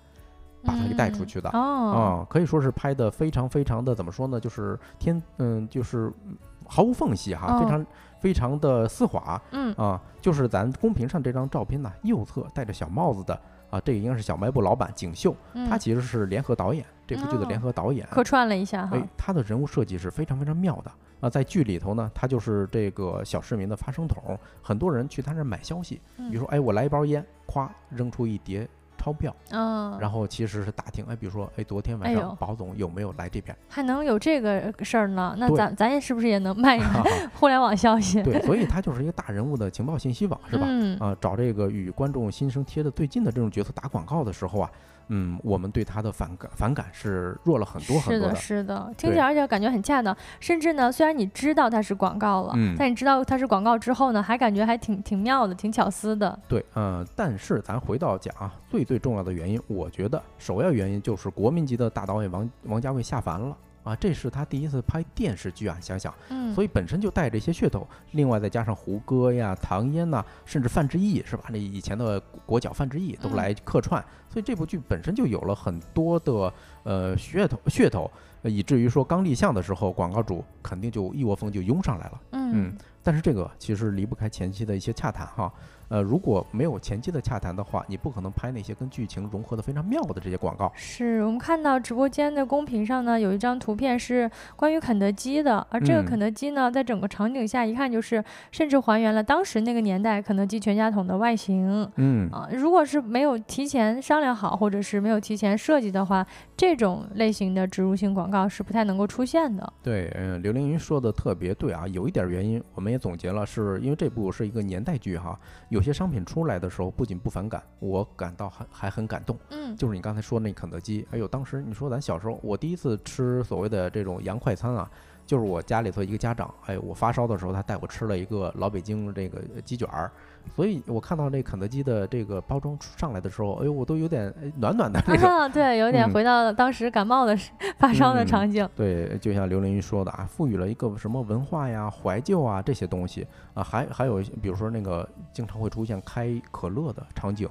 [0.68, 1.48] 把它给带出去的。
[1.54, 4.40] 嗯哦，啊，可以说是拍的非常非常的怎么说呢？
[4.40, 6.36] 就是天，嗯，就是嗯
[6.66, 7.86] 毫无缝隙哈，非哦常
[8.20, 10.02] 非常的丝滑嗯啊。
[10.20, 13.40] 就是咱公屏上这张照片呢，右侧戴着小帽子的
[13.70, 18.06] 啊，这个应该是小卖部老板景秀，嗯，他其实是联合导演这部剧的联哦合导演。
[18.08, 20.92] 客串了一下哈哎，，他的人物设计是非常非常妙的
[21.22, 33.56] 啊，在剧里头呢，他就是这个小市民的发声筒，很多人去他那儿买消息，比如说，哎，我来一包烟，咵扔出一叠钞票，嗯，然后其实是打听，哎，比如说，哎，昨天晚上保总有没有来这边？
[33.70, 35.36] 还能有这个事儿呢？
[35.38, 38.22] 那咱咱也是不是也能卖哈哈 互联网消息？
[38.24, 40.66] 对，所以 他就是一个大人物的情报信息网，是吧？
[40.68, 44.72] 嗯，啊，找这个与观众心声贴的最近的这种角色打广告的时候啊，
[45.08, 48.56] 嗯，我们对他的反感反感是弱了很多很多的，是的。
[48.56, 50.16] 是的，听起来而且感觉很恰当。
[50.40, 56.38] 甚至呢，虽然你知道它是广告了，嗯但你知道它是广告之后呢，还感觉还挺挺妙的，挺巧思的。
[56.48, 71.44] 对，嗯、但是咱回到讲啊，最最重要的原因，我觉得首要原因就是国民级的大导演王王家卫下凡了啊，这是他第一次拍电视剧啊，想想，嗯，所以本身就带着一些噱头，另外再加上胡歌呀、唐嫣呐、甚至范志毅是吧？
[71.50, 76.52] 那以前的国脚范志毅都嗯来客串，所以这部剧本身就有了很多的
[76.84, 78.12] 呃噱头噱头，
[78.42, 82.22] 呃以至于说刚立项的时候，广告主肯定就一窝蜂就拥上来了。
[82.32, 85.54] 嗯但是这个其实离不开前期的一些洽谈哈，
[85.96, 90.70] 呃，如果没有前期的洽谈的话，你不可能拍那些跟剧情融合的非常妙的这些广告。
[90.76, 98.22] 是我们看到直播间的公屏上呢，有一张图片是关于肯德基的，而这个嗯肯德基呢，在整个场景下一看就是，
[98.52, 101.90] 甚至还原了当时那个年代肯德基全家桶的外形。
[101.96, 106.28] 嗯，啊，如果是没有提前商量好，或者是没有提前设计的话，
[106.58, 109.74] 这种类型的植入性广告是不太能够出现的。
[109.82, 115.40] 对，嗯，刘凌云说的特别对啊，有一点原因我们也总结了，是因为这部是一个年代剧哈，
[115.70, 119.38] 有些商品出来的时候不仅不反感，我感到还还很感动。
[119.52, 124.90] 嗯就是你刚才说那肯德基，哎呦，当时你说咱小时候，我第一次吃所谓的这种洋快餐啊，
[125.26, 130.12] 就是我家里头一个家长，哎，我发烧的时候，他带我吃了一个老北京这个鸡卷儿，
[130.54, 135.52] 所以我看到这肯德基的这个包装上来的时候，哎呦，我都有点暖暖的那种。
[135.52, 137.38] 对，有点回到当时感冒的
[137.78, 138.68] 发烧的场景。
[138.76, 147.48] 对，就像刘凌云说的啊，赋予了一个什么文化呀、怀旧啊这些东西啊，还还有比如说那个经常会出现开可乐的场景，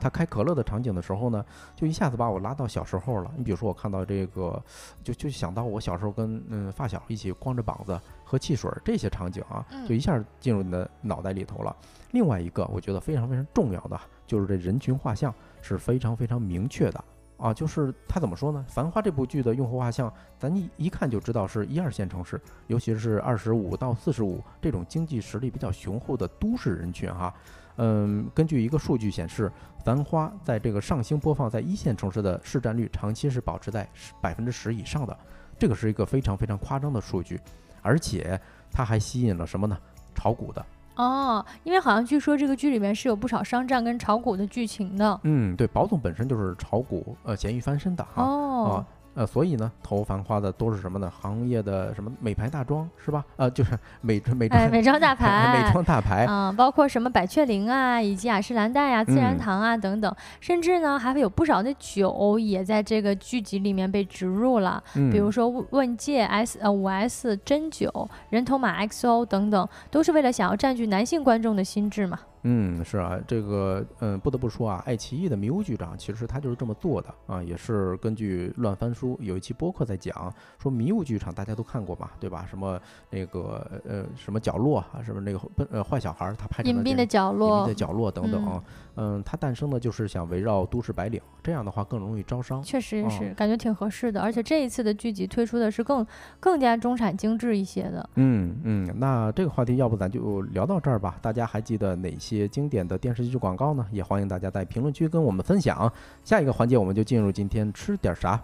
[0.00, 1.44] 他开可乐的场景的时候呢，
[1.76, 3.30] 就一下子把我拉到小时候了。
[3.36, 4.60] 你比如说我看到这个，
[5.02, 7.00] 就就想到我小时候跟嗯发小。
[7.06, 8.00] 一起光着膀子
[8.34, 11.74] 喝汽水这些场景啊，就一下进入你的脑袋里头了。
[12.10, 15.32] 另外一个，我觉得非常非常重要的，就是这人群画像
[15.62, 17.04] 是非常非常明确的
[17.36, 17.54] 啊。
[17.54, 18.66] 就是他怎么说呢？
[18.72, 27.32] 《繁花》这部剧的用户画像，咱一一看就知道是一二线城市，尤其是二十五到四十五这种经济实力比较雄厚的都市人群哈。
[27.76, 29.48] 嗯，根据一个数据显示，
[29.84, 33.88] 《繁花》在这个上星播放在一线城市的市占率长期是保持在
[34.20, 35.16] 百分之十以上的。
[35.56, 37.40] 这个是一个非常非常夸张的数据，
[37.84, 38.40] 而且
[38.72, 39.78] 它还吸引了什么呢？
[40.16, 40.64] 炒股的
[40.96, 45.20] 哦，因为好像据说这个剧里面是有不少商战跟炒股的剧情的。
[45.24, 48.22] 嗯，对，宝总本身就是炒股呃咸鱼翻身的哈。
[48.22, 48.84] 哦。
[49.14, 51.10] 呃，所以呢，投繁花的都是什么呢？
[51.20, 53.24] 行业的什么美牌大庄是吧？
[53.36, 72.18] 呃，就是美美妆美 妆大牌，美妆大牌嗯，包括什么百雀羚啊，以及雅诗兰黛啊、自然堂啊等等，甚至呢，还会有不少的酒也在这个剧集里面被植入了，比如说问界 S 呃五 S 真酒、人头马 XO 等等，都是为了想要占据男性观众的心智嘛。
[72.44, 82.46] 嗯，是啊，这个嗯，不得不说啊，爱奇艺的迷雾剧场其实他就是这么做的啊，也是根据乱翻书有一期播客在讲，说迷雾剧场大家都看过嘛，对吧？
[82.48, 82.78] 什么
[83.10, 85.40] 那个呃什么角落啊，什么那个
[85.70, 88.62] 呃坏小孩他拍隐蔽的角落，隐蔽的角落等等，
[88.96, 96.06] 嗯，它诞生的就是想围绕都市白领，这样的话更容易招商，确实是感觉挺合适的，而且这一次的剧集推出的是更
[96.38, 98.06] 更加中产精致一些的。
[98.16, 102.33] 嗯嗯，那这个话题要不咱就聊到这儿吧，大家还记得哪些？
[102.36, 105.92] 些经典的电视剧广告呢，也欢迎大家在评论区跟我们分享。
[106.22, 108.40] 下一个环节，我们就进入今天吃点啥。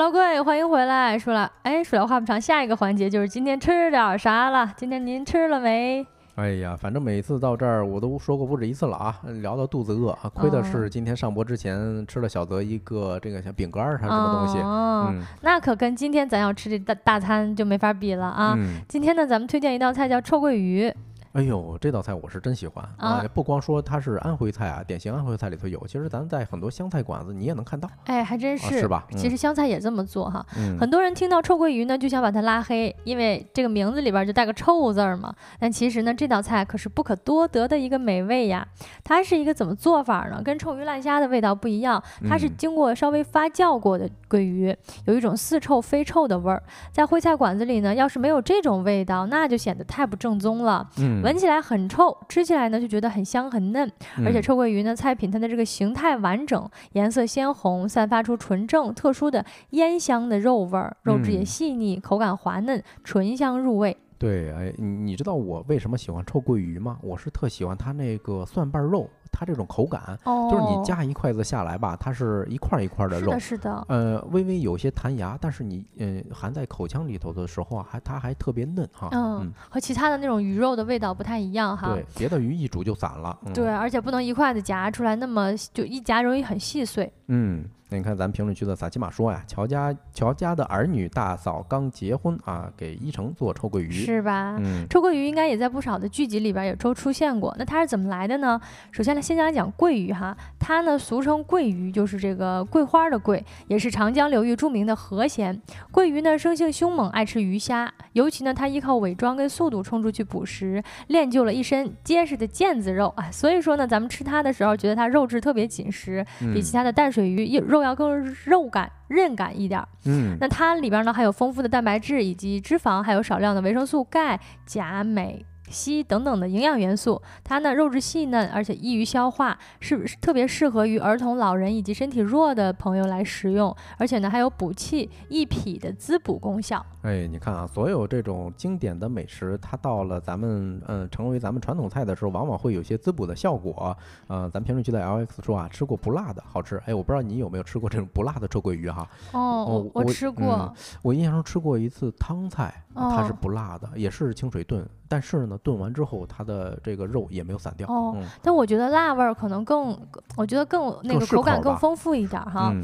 [0.00, 1.18] Hello，各位，欢迎回来。
[1.18, 4.72] 说了，哎，说来话不长，下一个环节就是今天吃点啥了？
[4.76, 6.06] 今天您吃了没？
[6.36, 18.56] 哎呀，反正每次到这儿我都说过不止一次了啊，聊到肚子饿啊，亏的是今天上播之前吃了小泽一个这个像饼干儿还是什么东西，嗯，那可跟今天咱要吃这大大餐就没法比了啊。
[18.86, 20.94] 今天呢，咱们推荐一道菜叫臭鳜鱼。
[21.32, 23.22] 哎呦，这道菜我是真喜欢啊！
[23.34, 27.88] 不光说它是安徽菜啊，典型安徽菜里头有，其实咱在很多湘菜馆子你也能看到。
[28.06, 29.06] 哎，还真是，是吧？
[29.10, 30.44] 其实湘菜也这么做哈。
[30.80, 35.32] 很多人听到臭鳜鱼呢，就想把它拉黑，因为这个名字里边就带个臭字儿嘛。
[35.60, 38.66] 但其实呢，这道菜可是不可多得的一个美味呀。
[39.04, 40.40] 它是一个怎么做法呢？
[40.42, 44.74] 跟臭鱼烂虾的味道不一样，它是经过稍微发酵过的鳜鱼，
[45.04, 46.62] 有一种似臭非臭的味儿。
[46.90, 50.88] 在徽菜馆子里呢，要是没有这种味道，那就显得太不正宗了。
[50.96, 51.98] 嗯，闻起来很臭。
[51.98, 53.90] 臭，吃起来呢就觉得很香很嫩，
[54.24, 63.96] 而且臭鳜鱼呢菜品它的这个形态完整，颜色鲜红，散发出纯正特殊的烟香的肉味儿，肉质也细腻，口感滑嫩，醇香入味。
[64.18, 66.98] 对，哎，你知道我为什么喜欢臭鳜鱼吗？
[67.02, 69.08] 我是特喜欢它那个蒜瓣肉。
[69.30, 87.64] 它这种口感，就是你夹一筷子下来吧，它是一块一块的肉，是的，呃，微微有些弹牙，但是你嗯含在口腔里头的时候啊，还它还特别嫩哈，嗯，和其他的那种鱼肉的味道不太一样哈，对，别的鱼一煮就散了，对，而且不能一筷子夹出来，那么就一夹容易很细碎，嗯。
[87.90, 94.58] 那你看咱评论区的撒奇玛说呀，乔家乔家的儿女大嫂刚结婚啊，给一成做臭鳜鱼是吧？
[94.60, 97.54] 嗯，臭鳜鱼应该也在不少的剧集里边也都出现过。
[97.58, 98.60] 那它是怎么来的呢？
[98.92, 105.58] 首先来先讲讲鳜鱼哈，它呢俗称鳜鱼，就是这个桂花的桂，也是长江流域著名的河鲜。
[105.90, 113.30] 鳜鱼呢生性凶猛，爱吃鱼虾，尤其呢它依靠伪装跟速度冲出去捕食，练就了一身结实的腱子肉啊。
[113.30, 116.22] 所以说呢，咱们吃它的时候觉得它肉质特别紧实，
[116.52, 117.77] 比其他的淡水鱼肉。
[117.78, 119.88] 肉要更肉感、韧感一点儿。
[120.04, 125.44] 嗯，那它里边呢还有丰富的蛋白质以及脂肪，还有少量的维生素、钙、钾、镁。
[125.70, 127.20] 硒等等的营养元素。
[127.44, 133.74] 它呢肉质细嫩，而且易于消化，是特别适合于儿童、老人以及身体弱的朋友来食用。
[133.98, 136.84] 而且呢还有补气益脾的滋补功效。
[137.02, 143.96] 哎，你看啊，所有这种经典的美食，它到了咱们嗯成为咱们传统菜的时候，往往会有些滋补的效果。
[144.26, 146.76] 呃，咱评论区的 L X 说啊，吃过不辣的好吃。
[146.86, 149.08] 哎，我不知道你有没有吃过这种不辣的臭鳜鱼哈？
[149.32, 150.74] 哦，我吃过。
[151.02, 154.86] 我印象中吃过一次汤菜，它是不辣的，也是清水炖。
[155.08, 157.88] 但是呢，炖完之后，它的这个肉也没有散掉。
[157.88, 159.98] 哦，但我觉得辣味儿可能更，
[160.36, 162.74] 我觉得更那个口感更丰富一点哈。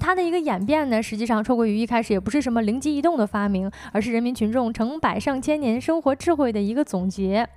[0.00, 7.48] 它的一个演变呢，实际上臭鳜鱼一开始也不是什么灵机一动的发明，而是人民群众成百上千年生活智慧的一个总结。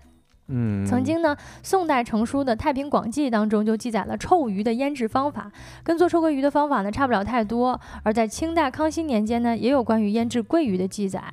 [0.53, 5.49] 嗯，曾经呢，宋代成书的《太平广记》当中就记载了臭鱼的腌制方法，
[5.83, 7.79] 跟做臭鳜鱼的方法呢差不了太多。
[8.03, 11.23] 而在清代康熙年间呢，也有关于腌制鳜鱼的记载。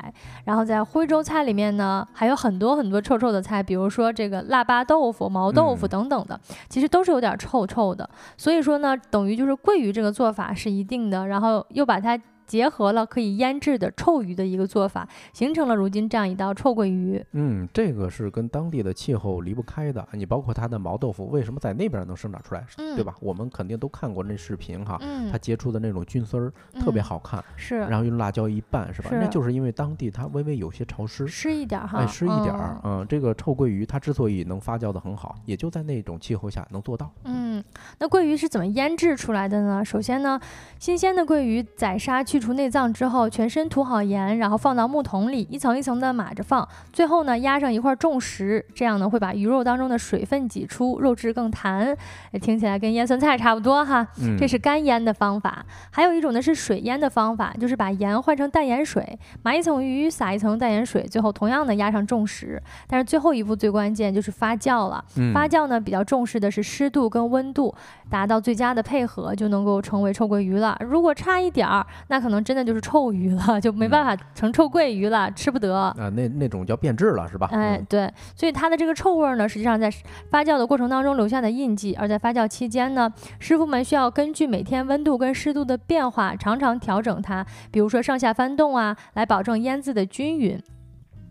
[0.45, 8.09] 然后在徽州菜里面呢，还有很多很多臭臭的菜，比如说这个腊八豆腐、毛豆腐等等的，其实都是有点臭臭的。
[8.37, 12.19] 所以说呢，等于就是鳜鱼这个做法是一定的，然后又把它。
[12.49, 17.25] 结合了可以腌制的臭鱼的一个做法，形成了如今这样一道臭鳜鱼。
[17.33, 20.05] 嗯，这个是跟当地的气候离不开的。
[20.13, 22.65] 你包括它的毛豆腐，为什么在那边能生长出来，
[22.97, 23.15] 对吧？
[23.21, 24.99] 我们肯定都看过那视频哈，
[25.31, 27.45] 它结出的那种菌丝儿特别好看。
[27.55, 29.11] 是，然后用辣椒一拌，是吧？
[29.13, 32.81] 那就是因为当地它微微有些潮湿，湿一点哈，哎，湿一点儿。
[32.83, 37.11] 嗯，这个臭鳜鱼它之所以能发酵的很好，也就在那种气候下能做到。
[37.25, 37.63] 嗯，
[37.99, 39.85] 那鳜鱼是怎么腌制出来的呢？
[39.85, 40.41] 首先呢，
[40.79, 43.29] 新鲜的鳜鱼宰杀去除内脏之后。
[43.29, 46.67] 全身涂好盐，然后放到木桶里，一层一层的码着放。
[46.93, 51.97] 最后呢，压上一块重石，这样呢会把鱼肉当中的水分挤出，肉质更弹。
[52.41, 54.07] 听起来跟腌酸菜差不多哈。
[54.39, 55.65] 这是干腌的方法。
[55.91, 62.61] 还有一种呢是水腌的方法，就是把盐换成淡盐水，码一层鱼，撒一层淡盐水，最后同样的压上重石。
[62.87, 65.05] 但是最后一步最关键就是发酵了。
[65.35, 67.75] 发酵呢比较重视的是湿度跟温度，
[68.11, 70.77] 达到最佳的配合，就能够成为臭鳜鱼了。
[70.81, 72.99] 如果差一点儿，那可能真的就是臭。
[72.99, 75.95] 臭鱼了就没办法成臭鳜鱼了，吃不得啊。
[76.15, 77.49] 那那种叫变质了是吧？
[77.53, 79.89] 哎，对，所以它的这个臭味呢，实际上在
[80.29, 81.95] 发酵的过程当中留下的印记。
[81.95, 83.09] 而在发酵期间呢，
[83.39, 90.61] 师傅们需要根据每天温度跟湿度的变化，常常调整它，比如说上下翻动啊，来保证腌制的均匀。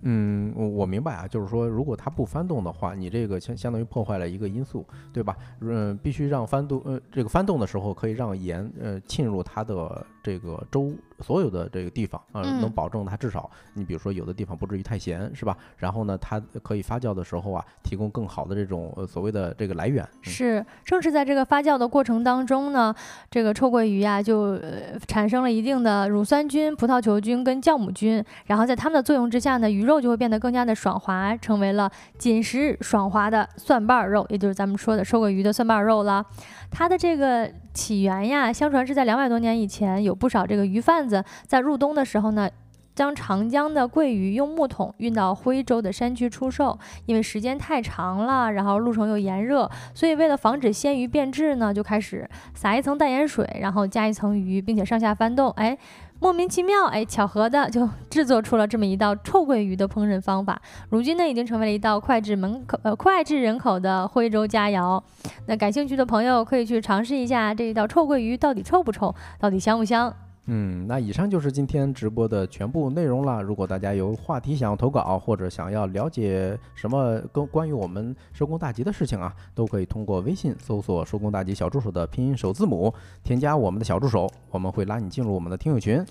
[0.03, 5.35] 嗯，我明白啊，就是说如果它不翻动的话，你这个相相当于破坏了一个因素，对吧？
[5.59, 10.91] 嗯，必须让翻动，呃，这个翻动的时候可以让盐呃浸入它的这个粥。
[11.19, 15.57] 所有的这个地方啊，能保证它至少，你比如说有的地方不至于太咸，是吧？
[15.77, 20.07] 然后呢，它可以发酵的时候啊，提供更好的这种呃所谓的这个来源。
[20.21, 22.93] 是，正是在这个发酵的过程当中呢，
[23.31, 24.59] 这个臭鳜鱼啊就
[25.07, 36.23] 产生了一定的乳酸菌、葡萄球菌跟酵母菌，然后在它们的作用之下呢，鱼肉就会变得更加的爽滑，成为了紧实爽滑的蒜瓣肉，也就是咱们说的臭鳜鱼的蒜瓣肉了。
[36.69, 41.07] 它的这个起源呀，相传是在两百多年以前，有不少这个鱼贩。
[41.07, 42.49] 子在入冬的时候呢，
[42.93, 46.77] 将长江的桂鱼用木桶运到徽州的山区出售。
[47.05, 55.49] 因为时间太长了，然后路程又炎热，所以为了防止鲜鱼变质呢，就开始撒一层淡盐水，然后加一层鱼，并且上下翻动。
[55.51, 55.77] 哎，
[56.19, 60.59] 莫名其妙，哎，巧合的就制作出了这么一道臭鳜鱼的烹饪方法。
[60.89, 65.01] 如今呢，已经成为了一道脍炙门口呃脍炙人口的徽州佳肴。
[65.45, 70.13] 那感兴趣的朋友可以去尝试一下这一道臭鳜鱼到底臭不臭，到底香不香。
[70.47, 73.41] 嗯，那以上就是今天直播的全部内容了。
[73.41, 82.93] 如果大家有话题想要投稿，或者想要了解什么跟关于我们收工大吉的事情啊，都可以通过微信搜索“收工大吉小助手”的拼音首字母，
[83.23, 86.03] 添加我们的小助手，我们会拉你进入我们的听友群。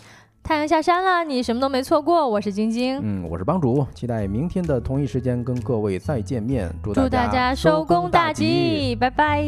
[0.43, 2.29] 太阳下山了，你什么都没错过。
[2.29, 6.71] 我是晶晶，嗯，我是帮主，期待明天的同一时间跟各位再见面。
[6.85, 9.45] 祝大家收工大吉，拜拜。